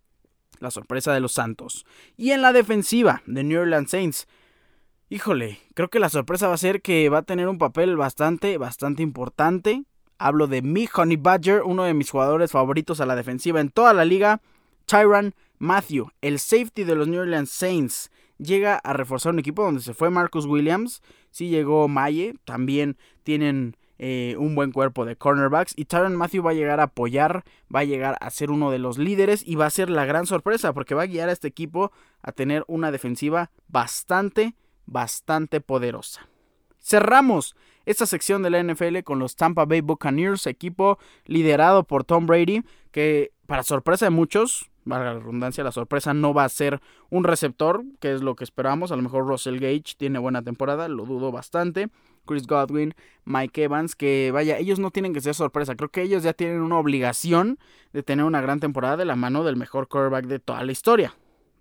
la 0.60 0.70
sorpresa 0.70 1.12
de 1.12 1.20
los 1.20 1.32
Santos. 1.32 1.86
Y 2.16 2.32
en 2.32 2.42
la 2.42 2.52
defensiva 2.52 3.22
de 3.26 3.44
New 3.44 3.60
Orleans 3.60 3.90
Saints, 3.90 4.28
híjole, 5.08 5.60
creo 5.74 5.88
que 5.88 6.00
la 6.00 6.08
sorpresa 6.08 6.48
va 6.48 6.54
a 6.54 6.58
ser 6.58 6.82
que 6.82 7.08
va 7.08 7.18
a 7.18 7.22
tener 7.22 7.48
un 7.48 7.58
papel 7.58 7.96
bastante, 7.96 8.58
bastante 8.58 9.02
importante. 9.02 9.84
Hablo 10.18 10.46
de 10.46 10.62
mi 10.62 10.88
Honey 10.92 11.16
Badger, 11.16 11.62
uno 11.62 11.84
de 11.84 11.94
mis 11.94 12.10
jugadores 12.10 12.50
favoritos 12.50 13.00
a 13.00 13.06
la 13.06 13.16
defensiva 13.16 13.60
en 13.60 13.70
toda 13.70 13.94
la 13.94 14.04
liga, 14.04 14.40
Tyron 14.86 15.34
Matthew, 15.58 16.10
el 16.20 16.38
safety 16.38 16.84
de 16.84 16.94
los 16.94 17.08
New 17.08 17.20
Orleans 17.20 17.50
Saints. 17.50 18.10
Llega 18.38 18.76
a 18.76 18.92
reforzar 18.92 19.32
un 19.32 19.40
equipo 19.40 19.62
donde 19.64 19.80
se 19.80 19.94
fue 19.94 20.10
Marcus 20.10 20.46
Williams, 20.46 21.02
sí 21.30 21.48
llegó 21.48 21.88
Maye, 21.88 22.34
también 22.44 22.96
tienen 23.24 23.76
eh, 23.98 24.36
un 24.38 24.54
buen 24.54 24.70
cuerpo 24.70 25.04
de 25.04 25.16
cornerbacks 25.16 25.72
y 25.76 25.86
Tyron 25.86 26.14
Matthew 26.14 26.44
va 26.44 26.52
a 26.52 26.54
llegar 26.54 26.80
a 26.80 26.84
apoyar, 26.84 27.44
va 27.74 27.80
a 27.80 27.84
llegar 27.84 28.16
a 28.20 28.30
ser 28.30 28.50
uno 28.50 28.70
de 28.70 28.78
los 28.78 28.96
líderes 28.96 29.42
y 29.46 29.56
va 29.56 29.66
a 29.66 29.70
ser 29.70 29.90
la 29.90 30.04
gran 30.04 30.26
sorpresa 30.26 30.72
porque 30.72 30.94
va 30.94 31.02
a 31.02 31.06
guiar 31.06 31.28
a 31.28 31.32
este 31.32 31.48
equipo 31.48 31.90
a 32.22 32.32
tener 32.32 32.64
una 32.68 32.92
defensiva 32.92 33.50
bastante, 33.66 34.54
bastante 34.86 35.60
poderosa. 35.60 36.28
Cerramos 36.80 37.56
esta 37.86 38.06
sección 38.06 38.42
de 38.42 38.50
la 38.50 38.62
NFL 38.62 38.98
con 39.02 39.18
los 39.18 39.34
Tampa 39.34 39.64
Bay 39.64 39.80
Buccaneers, 39.80 40.46
equipo 40.46 40.98
liderado 41.24 41.84
por 41.84 42.04
Tom 42.04 42.26
Brady, 42.26 42.62
que 42.92 43.32
para 43.46 43.62
sorpresa 43.62 44.06
de 44.06 44.10
muchos, 44.10 44.70
valga 44.88 45.14
la 45.14 45.20
redundancia, 45.20 45.62
la 45.62 45.72
sorpresa 45.72 46.14
no 46.14 46.34
va 46.34 46.44
a 46.44 46.48
ser 46.48 46.80
un 47.10 47.24
receptor, 47.24 47.84
que 48.00 48.12
es 48.12 48.22
lo 48.22 48.34
que 48.34 48.44
esperamos. 48.44 48.90
A 48.92 48.96
lo 48.96 49.02
mejor 49.02 49.26
Russell 49.26 49.58
Gage 49.58 49.94
tiene 49.96 50.18
buena 50.18 50.42
temporada, 50.42 50.88
lo 50.88 51.04
dudo 51.04 51.30
bastante. 51.30 51.88
Chris 52.26 52.46
Godwin, 52.46 52.94
Mike 53.24 53.64
Evans, 53.64 53.96
que 53.96 54.30
vaya, 54.32 54.58
ellos 54.58 54.78
no 54.78 54.90
tienen 54.90 55.14
que 55.14 55.20
ser 55.20 55.34
sorpresa. 55.34 55.76
Creo 55.76 55.88
que 55.88 56.02
ellos 56.02 56.22
ya 56.22 56.32
tienen 56.34 56.60
una 56.60 56.78
obligación 56.78 57.58
de 57.92 58.02
tener 58.02 58.24
una 58.24 58.40
gran 58.40 58.60
temporada 58.60 58.96
de 58.96 59.04
la 59.04 59.16
mano 59.16 59.44
del 59.44 59.56
mejor 59.56 59.88
quarterback 59.88 60.26
de 60.26 60.38
toda 60.38 60.62
la 60.62 60.72
historia. 60.72 61.14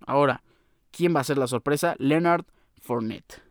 Ahora, 0.06 0.42
¿quién 0.90 1.14
va 1.16 1.20
a 1.20 1.24
ser 1.24 1.38
la 1.38 1.46
sorpresa? 1.46 1.94
Leonard 1.98 2.44
Fournette. 2.80 3.47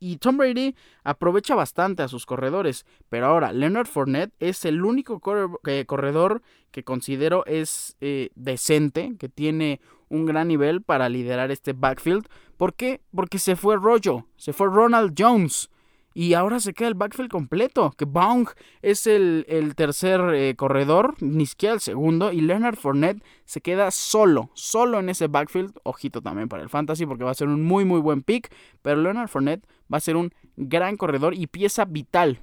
Y 0.00 0.16
Tom 0.16 0.38
Brady 0.38 0.74
aprovecha 1.04 1.54
bastante 1.54 2.02
a 2.02 2.08
sus 2.08 2.26
corredores. 2.26 2.86
Pero 3.08 3.26
ahora, 3.26 3.52
Leonard 3.52 3.86
Fournette 3.86 4.32
es 4.40 4.64
el 4.64 4.84
único 4.84 5.20
corredor 5.20 6.42
que 6.70 6.84
considero 6.84 7.44
es 7.46 7.96
eh, 8.00 8.30
decente, 8.34 9.14
que 9.18 9.28
tiene 9.28 9.80
un 10.08 10.26
gran 10.26 10.48
nivel 10.48 10.82
para 10.82 11.08
liderar 11.08 11.50
este 11.50 11.72
backfield. 11.72 12.26
¿Por 12.56 12.74
qué? 12.74 13.00
Porque 13.14 13.38
se 13.38 13.56
fue 13.56 13.76
Rojo, 13.76 14.26
se 14.36 14.52
fue 14.52 14.68
Ronald 14.68 15.14
Jones. 15.16 15.70
Y 16.12 16.34
ahora 16.34 16.58
se 16.58 16.72
queda 16.72 16.88
el 16.88 16.94
backfield 16.94 17.30
completo. 17.30 17.92
Que 17.96 18.04
Bong 18.04 18.48
es 18.82 19.06
el, 19.06 19.44
tercer 19.76 20.20
eh, 20.34 20.54
corredor, 20.56 21.14
ni 21.20 21.46
siquiera 21.46 21.74
el 21.74 21.80
segundo. 21.80 22.32
Y 22.32 22.40
Leonard 22.40 22.76
Fournette 22.76 23.22
se 23.44 23.60
queda 23.60 23.90
solo, 23.90 24.50
solo 24.54 24.98
en 24.98 25.08
ese 25.08 25.28
backfield. 25.28 25.72
Ojito 25.84 26.20
también 26.20 26.48
para 26.48 26.62
el 26.62 26.68
fantasy 26.68 27.06
porque 27.06 27.24
va 27.24 27.30
a 27.30 27.34
ser 27.34 27.48
un 27.48 27.62
muy, 27.62 27.84
muy 27.84 28.00
buen 28.00 28.22
pick. 28.22 28.52
Pero 28.82 29.00
Leonard 29.00 29.28
Fournette 29.28 29.66
va 29.92 29.98
a 29.98 30.00
ser 30.00 30.16
un 30.16 30.32
gran 30.56 30.96
corredor 30.96 31.34
y 31.34 31.46
pieza 31.46 31.84
vital 31.84 32.40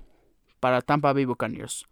para 0.59 0.81
Tampa 0.81 1.13
Bay 1.13 1.25
Buccaneers. 1.25 1.85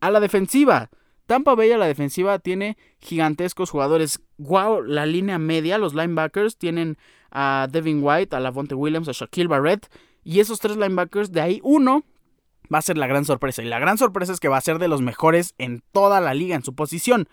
A 0.00 0.10
la 0.10 0.20
defensiva. 0.20 0.90
Tampa 1.26 1.54
Bay 1.54 1.72
a 1.72 1.78
la 1.78 1.86
defensiva 1.86 2.38
tiene 2.38 2.78
gigantescos 3.00 3.70
jugadores. 3.70 4.20
Wow, 4.38 4.82
la 4.82 5.06
línea 5.06 5.38
media, 5.38 5.76
los 5.76 5.94
linebackers 5.94 6.56
tienen 6.56 6.98
a 7.30 7.68
Devin 7.70 8.00
White, 8.02 8.34
a 8.34 8.40
Lavonte 8.40 8.74
Williams, 8.74 9.08
a 9.08 9.12
Shaquille 9.12 9.48
Barrett. 9.48 9.88
Y 10.26 10.40
esos 10.40 10.58
tres 10.58 10.76
linebackers, 10.76 11.30
de 11.30 11.40
ahí 11.40 11.60
uno 11.62 12.02
va 12.74 12.78
a 12.78 12.82
ser 12.82 12.98
la 12.98 13.06
gran 13.06 13.24
sorpresa. 13.24 13.62
Y 13.62 13.66
la 13.66 13.78
gran 13.78 13.96
sorpresa 13.96 14.32
es 14.32 14.40
que 14.40 14.48
va 14.48 14.56
a 14.56 14.60
ser 14.60 14.80
de 14.80 14.88
los 14.88 15.00
mejores 15.00 15.54
en 15.56 15.84
toda 15.92 16.20
la 16.20 16.34
liga 16.34 16.56
en 16.56 16.64
su 16.64 16.74
posición. 16.74 17.28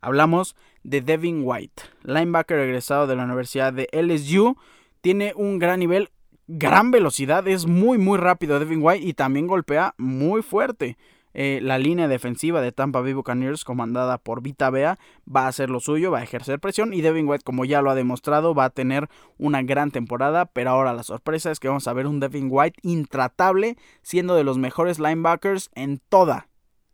Hablamos 0.00 0.54
de 0.84 1.00
Devin 1.00 1.40
White, 1.42 1.82
linebacker 2.04 2.60
egresado 2.60 3.08
de 3.08 3.16
la 3.16 3.24
Universidad 3.24 3.72
de 3.72 3.88
LSU. 3.90 4.56
Tiene 5.00 5.32
un 5.34 5.58
gran 5.58 5.80
nivel, 5.80 6.10
gran 6.46 6.92
velocidad, 6.92 7.48
es 7.48 7.66
muy 7.66 7.98
muy 7.98 8.16
rápido 8.16 8.60
Devin 8.60 8.78
White 8.80 9.04
y 9.04 9.14
también 9.14 9.48
golpea 9.48 9.96
muy 9.98 10.40
fuerte. 10.42 10.96
Eh, 11.38 11.60
la 11.62 11.78
línea 11.78 12.08
defensiva 12.08 12.62
de 12.62 12.72
Tampa 12.72 13.02
Bay 13.02 13.12
Buccaneers, 13.12 13.62
comandada 13.62 14.16
por 14.16 14.40
Vita 14.40 14.70
Bea, 14.70 14.98
va 15.28 15.42
a 15.42 15.48
hacer 15.48 15.68
lo 15.68 15.80
suyo, 15.80 16.10
va 16.10 16.20
a 16.20 16.22
ejercer 16.22 16.58
presión 16.60 16.94
y 16.94 17.02
Devin 17.02 17.28
White, 17.28 17.44
como 17.44 17.66
ya 17.66 17.82
lo 17.82 17.90
ha 17.90 17.94
demostrado, 17.94 18.54
va 18.54 18.64
a 18.64 18.70
tener 18.70 19.10
una 19.36 19.62
gran 19.62 19.90
temporada. 19.90 20.46
Pero 20.46 20.70
ahora 20.70 20.94
la 20.94 21.02
sorpresa 21.02 21.50
es 21.50 21.60
que 21.60 21.68
vamos 21.68 21.86
a 21.88 21.92
ver 21.92 22.06
un 22.06 22.20
Devin 22.20 22.48
White 22.50 22.80
intratable, 22.82 23.76
siendo 24.00 24.34
de 24.34 24.44
los 24.44 24.56
mejores 24.56 24.98
linebackers 24.98 25.68
en 25.74 26.00
toda, 26.08 26.48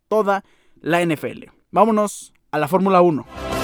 toda 0.09 0.43
la 0.75 1.01
NFL. 1.05 1.45
Vámonos 1.71 2.33
a 2.51 2.59
la 2.59 2.67
Fórmula 2.67 3.01
1. 3.01 3.62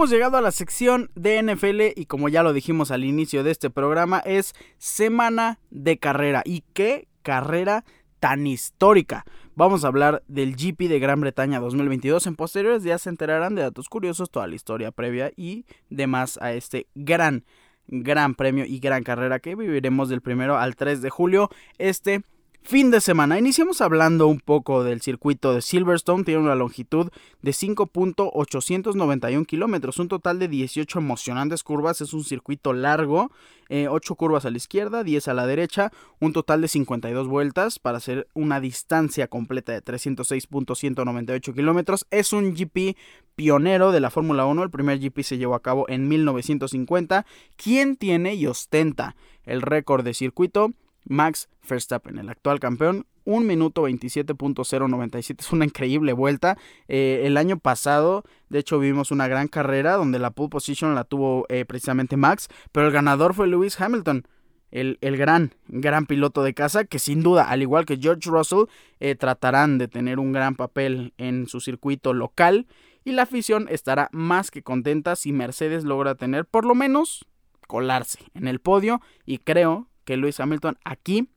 Hemos 0.00 0.08
llegado 0.08 0.38
a 0.38 0.40
la 0.40 0.50
sección 0.50 1.10
de 1.14 1.42
NFL 1.42 2.00
y 2.00 2.06
como 2.06 2.30
ya 2.30 2.42
lo 2.42 2.54
dijimos 2.54 2.90
al 2.90 3.04
inicio 3.04 3.44
de 3.44 3.50
este 3.50 3.68
programa 3.68 4.20
es 4.20 4.54
semana 4.78 5.58
de 5.68 5.98
carrera. 5.98 6.40
¿Y 6.46 6.64
qué 6.72 7.06
carrera 7.20 7.84
tan 8.18 8.46
histórica? 8.46 9.26
Vamos 9.56 9.84
a 9.84 9.88
hablar 9.88 10.22
del 10.26 10.56
GP 10.56 10.88
de 10.88 11.00
Gran 11.00 11.20
Bretaña 11.20 11.60
2022. 11.60 12.26
En 12.28 12.34
posteriores 12.34 12.82
días 12.82 13.02
se 13.02 13.10
enterarán 13.10 13.54
de 13.54 13.60
datos 13.60 13.90
curiosos, 13.90 14.30
toda 14.30 14.46
la 14.46 14.54
historia 14.54 14.90
previa 14.90 15.32
y 15.36 15.66
demás 15.90 16.38
a 16.40 16.54
este 16.54 16.86
gran, 16.94 17.44
gran 17.86 18.34
premio 18.34 18.64
y 18.64 18.78
gran 18.78 19.02
carrera 19.02 19.38
que 19.38 19.54
viviremos 19.54 20.08
del 20.08 20.22
primero 20.22 20.56
al 20.56 20.76
3 20.76 21.02
de 21.02 21.10
julio. 21.10 21.50
Este 21.76 22.22
Fin 22.62 22.90
de 22.90 23.00
semana. 23.00 23.38
Iniciamos 23.38 23.80
hablando 23.80 24.28
un 24.28 24.38
poco 24.38 24.84
del 24.84 25.00
circuito 25.00 25.54
de 25.54 25.62
Silverstone. 25.62 26.24
Tiene 26.24 26.42
una 26.42 26.54
longitud 26.54 27.10
de 27.42 27.50
5.891 27.50 29.46
kilómetros, 29.46 29.98
un 29.98 30.08
total 30.08 30.38
de 30.38 30.46
18 30.46 30.98
emocionantes 30.98 31.64
curvas. 31.64 32.00
Es 32.00 32.12
un 32.12 32.22
circuito 32.22 32.72
largo, 32.72 33.32
8 33.70 33.70
eh, 33.70 34.16
curvas 34.16 34.44
a 34.44 34.50
la 34.50 34.58
izquierda, 34.58 35.02
10 35.02 35.28
a 35.28 35.34
la 35.34 35.46
derecha, 35.46 35.90
un 36.20 36.32
total 36.32 36.60
de 36.60 36.68
52 36.68 37.26
vueltas 37.26 37.78
para 37.80 37.96
hacer 37.96 38.28
una 38.34 38.60
distancia 38.60 39.26
completa 39.26 39.72
de 39.72 39.82
306.198 39.82 41.54
kilómetros. 41.54 42.06
Es 42.10 42.32
un 42.32 42.54
GP 42.54 42.96
pionero 43.34 43.90
de 43.90 44.00
la 44.00 44.10
Fórmula 44.10 44.44
1. 44.46 44.62
El 44.62 44.70
primer 44.70 45.00
GP 45.00 45.22
se 45.22 45.38
llevó 45.38 45.56
a 45.56 45.62
cabo 45.62 45.88
en 45.88 46.06
1950. 46.08 47.26
¿Quién 47.56 47.96
tiene 47.96 48.34
y 48.34 48.46
ostenta 48.46 49.16
el 49.44 49.62
récord 49.62 50.04
de 50.04 50.14
circuito? 50.14 50.72
Max 51.04 51.48
Verstappen, 51.68 52.18
el 52.18 52.28
actual 52.28 52.60
campeón, 52.60 53.06
1 53.24 53.46
minuto 53.46 53.88
27.097. 53.88 55.40
Es 55.40 55.52
una 55.52 55.64
increíble 55.64 56.12
vuelta. 56.12 56.58
Eh, 56.88 57.22
el 57.24 57.36
año 57.36 57.58
pasado, 57.58 58.24
de 58.48 58.58
hecho, 58.58 58.78
vimos 58.78 59.10
una 59.10 59.28
gran 59.28 59.48
carrera 59.48 59.94
donde 59.94 60.18
la 60.18 60.30
pole 60.30 60.48
position 60.48 60.94
la 60.94 61.04
tuvo 61.04 61.46
eh, 61.48 61.64
precisamente 61.64 62.16
Max, 62.16 62.48
pero 62.72 62.86
el 62.86 62.92
ganador 62.92 63.34
fue 63.34 63.46
Lewis 63.46 63.80
Hamilton. 63.80 64.26
El, 64.70 64.98
gran, 65.00 65.52
gran 65.66 66.06
piloto 66.06 66.44
de 66.44 66.54
casa 66.54 66.84
que 66.84 67.00
sin 67.00 67.24
duda, 67.24 67.50
al 67.50 67.60
igual 67.60 67.86
que 67.86 67.96
George 67.96 68.30
Russell, 68.30 68.66
eh, 69.00 69.16
tratarán 69.16 69.78
de 69.78 69.88
tener 69.88 70.20
un 70.20 70.30
gran 70.30 70.54
papel 70.54 71.12
en 71.18 71.48
su 71.48 71.60
circuito 71.60 72.12
local 72.12 72.68
y 73.04 73.10
la 73.10 73.22
afición 73.22 73.66
estará 73.68 74.08
más 74.12 74.52
que 74.52 74.62
contenta 74.62 75.16
si 75.16 75.32
Mercedes 75.32 75.82
logra 75.82 76.14
tener 76.14 76.44
por 76.44 76.64
lo 76.64 76.76
menos 76.76 77.26
colarse 77.66 78.20
en 78.34 78.46
el 78.46 78.60
podio 78.60 79.00
y 79.26 79.38
creo 79.38 79.89
que 80.04 80.16
Lewis 80.16 80.40
Hamilton 80.40 80.78
aquí 80.84 81.28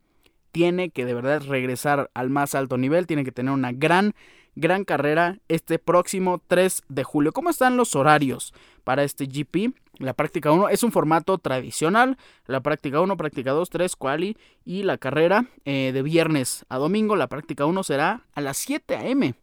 tiene 0.53 0.91
que 0.91 1.03
de 1.03 1.15
verdad 1.15 1.43
regresar 1.45 2.09
al 2.13 2.29
más 2.29 2.55
alto 2.55 2.77
nivel, 2.77 3.07
tiene 3.07 3.25
que 3.25 3.31
tener 3.31 3.51
una 3.51 3.71
gran, 3.71 4.13
gran 4.55 4.85
carrera 4.85 5.39
este 5.47 5.79
próximo 5.79 6.41
3 6.47 6.83
de 6.87 7.03
julio. 7.03 7.33
¿Cómo 7.33 7.49
están 7.49 7.75
los 7.75 7.95
horarios 7.95 8.53
para 8.83 9.03
este 9.03 9.25
GP? 9.25 9.73
La 9.97 10.13
práctica 10.13 10.51
1 10.51 10.69
es 10.69 10.83
un 10.83 10.91
formato 10.91 11.39
tradicional, 11.39 12.17
la 12.45 12.61
práctica 12.61 13.01
1, 13.01 13.17
práctica 13.17 13.51
2, 13.51 13.69
3, 13.69 13.95
quali 13.95 14.37
y 14.63 14.83
la 14.83 14.97
carrera 14.97 15.45
eh, 15.65 15.91
de 15.91 16.01
viernes 16.03 16.65
a 16.69 16.77
domingo. 16.77 17.15
La 17.15 17.27
práctica 17.27 17.65
1 17.65 17.83
será 17.83 18.25
a 18.33 18.41
las 18.41 18.57
7 18.57 18.95
a.m. 18.95 19.33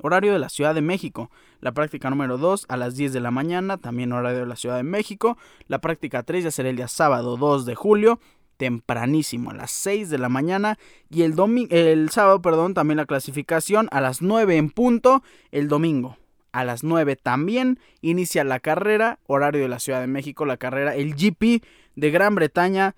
Horario 0.00 0.32
de 0.32 0.38
la 0.38 0.48
Ciudad 0.48 0.74
de 0.74 0.82
México. 0.82 1.30
La 1.60 1.72
práctica 1.72 2.10
número 2.10 2.38
2 2.38 2.66
a 2.68 2.76
las 2.76 2.94
10 2.96 3.12
de 3.12 3.20
la 3.20 3.30
mañana, 3.30 3.78
también 3.78 4.12
horario 4.12 4.40
de 4.40 4.46
la 4.46 4.56
Ciudad 4.56 4.76
de 4.76 4.82
México. 4.82 5.36
La 5.66 5.80
práctica 5.80 6.22
3 6.22 6.44
ya 6.44 6.50
será 6.50 6.68
el 6.68 6.76
día 6.76 6.88
sábado 6.88 7.36
2 7.36 7.64
de 7.64 7.74
julio 7.74 8.20
tempranísimo, 8.56 9.50
a 9.50 9.54
las 9.54 9.70
6 9.70 10.10
de 10.10 10.18
la 10.18 10.28
mañana. 10.28 10.78
Y 11.10 11.22
el, 11.22 11.34
el 11.70 12.10
sábado, 12.10 12.42
perdón, 12.42 12.74
también 12.74 12.96
la 12.96 13.06
clasificación 13.06 13.88
a 13.90 14.00
las 14.00 14.22
9 14.22 14.56
en 14.56 14.70
punto. 14.70 15.22
El 15.50 15.68
domingo 15.68 16.16
a 16.54 16.64
las 16.64 16.84
9 16.84 17.16
también 17.16 17.80
inicia 18.00 18.44
la 18.44 18.60
carrera, 18.60 19.18
horario 19.26 19.62
de 19.62 19.68
la 19.68 19.80
Ciudad 19.80 20.00
de 20.00 20.06
México, 20.06 20.46
la 20.46 20.56
carrera, 20.56 20.94
el 20.94 21.16
GP 21.16 21.64
de 21.96 22.10
Gran 22.10 22.36
Bretaña 22.36 22.94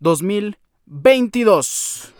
2022. 0.00 2.12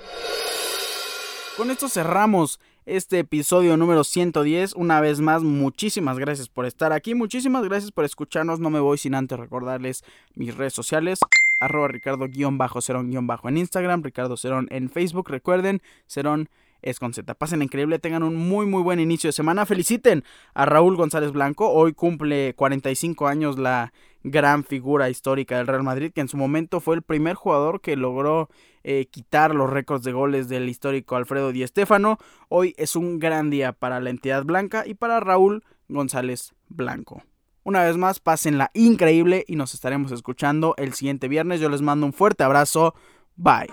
Con 1.56 1.72
esto 1.72 1.88
cerramos 1.88 2.60
este 2.86 3.18
episodio 3.18 3.76
número 3.76 4.04
110. 4.04 4.74
Una 4.74 5.00
vez 5.00 5.20
más, 5.20 5.42
muchísimas 5.42 6.20
gracias 6.20 6.48
por 6.48 6.66
estar 6.66 6.92
aquí, 6.92 7.16
muchísimas 7.16 7.64
gracias 7.64 7.90
por 7.90 8.04
escucharnos. 8.04 8.60
No 8.60 8.70
me 8.70 8.78
voy 8.78 8.96
sin 8.96 9.16
antes 9.16 9.36
recordarles 9.38 10.04
mis 10.34 10.56
redes 10.56 10.72
sociales 10.72 11.18
arroba 11.58 11.88
ricardo-cerón-bajo 11.88 13.48
en 13.48 13.58
Instagram, 13.58 14.02
Ricardo 14.02 14.36
Cerón 14.36 14.68
en 14.70 14.90
Facebook. 14.90 15.28
Recuerden, 15.28 15.80
Cerón 16.06 16.48
es 16.82 17.00
con 17.00 17.12
Z. 17.12 17.34
Pasen 17.34 17.62
increíble, 17.62 17.98
tengan 17.98 18.22
un 18.22 18.36
muy 18.36 18.66
muy 18.66 18.82
buen 18.82 19.00
inicio 19.00 19.28
de 19.28 19.32
semana. 19.32 19.66
Feliciten 19.66 20.24
a 20.54 20.66
Raúl 20.66 20.96
González 20.96 21.32
Blanco. 21.32 21.70
Hoy 21.70 21.92
cumple 21.92 22.54
45 22.54 23.26
años 23.26 23.58
la 23.58 23.92
gran 24.22 24.64
figura 24.64 25.08
histórica 25.10 25.56
del 25.56 25.66
Real 25.66 25.82
Madrid, 25.82 26.12
que 26.14 26.20
en 26.20 26.28
su 26.28 26.36
momento 26.36 26.80
fue 26.80 26.96
el 26.96 27.02
primer 27.02 27.34
jugador 27.34 27.80
que 27.80 27.96
logró 27.96 28.48
eh, 28.84 29.06
quitar 29.10 29.54
los 29.54 29.70
récords 29.70 30.04
de 30.04 30.12
goles 30.12 30.48
del 30.48 30.68
histórico 30.68 31.16
Alfredo 31.16 31.52
Di 31.52 31.66
Stéfano. 31.66 32.18
Hoy 32.48 32.74
es 32.76 32.96
un 32.96 33.18
gran 33.18 33.50
día 33.50 33.72
para 33.72 34.00
la 34.00 34.10
entidad 34.10 34.44
blanca 34.44 34.84
y 34.86 34.94
para 34.94 35.20
Raúl 35.20 35.64
González 35.88 36.54
Blanco. 36.68 37.22
Una 37.66 37.82
vez 37.82 37.96
más, 37.96 38.20
pásenla 38.20 38.70
increíble 38.74 39.44
y 39.48 39.56
nos 39.56 39.74
estaremos 39.74 40.12
escuchando 40.12 40.76
el 40.78 40.94
siguiente 40.94 41.26
viernes. 41.26 41.58
Yo 41.58 41.68
les 41.68 41.82
mando 41.82 42.06
un 42.06 42.12
fuerte 42.12 42.44
abrazo. 42.44 42.94
Bye. 43.34 43.66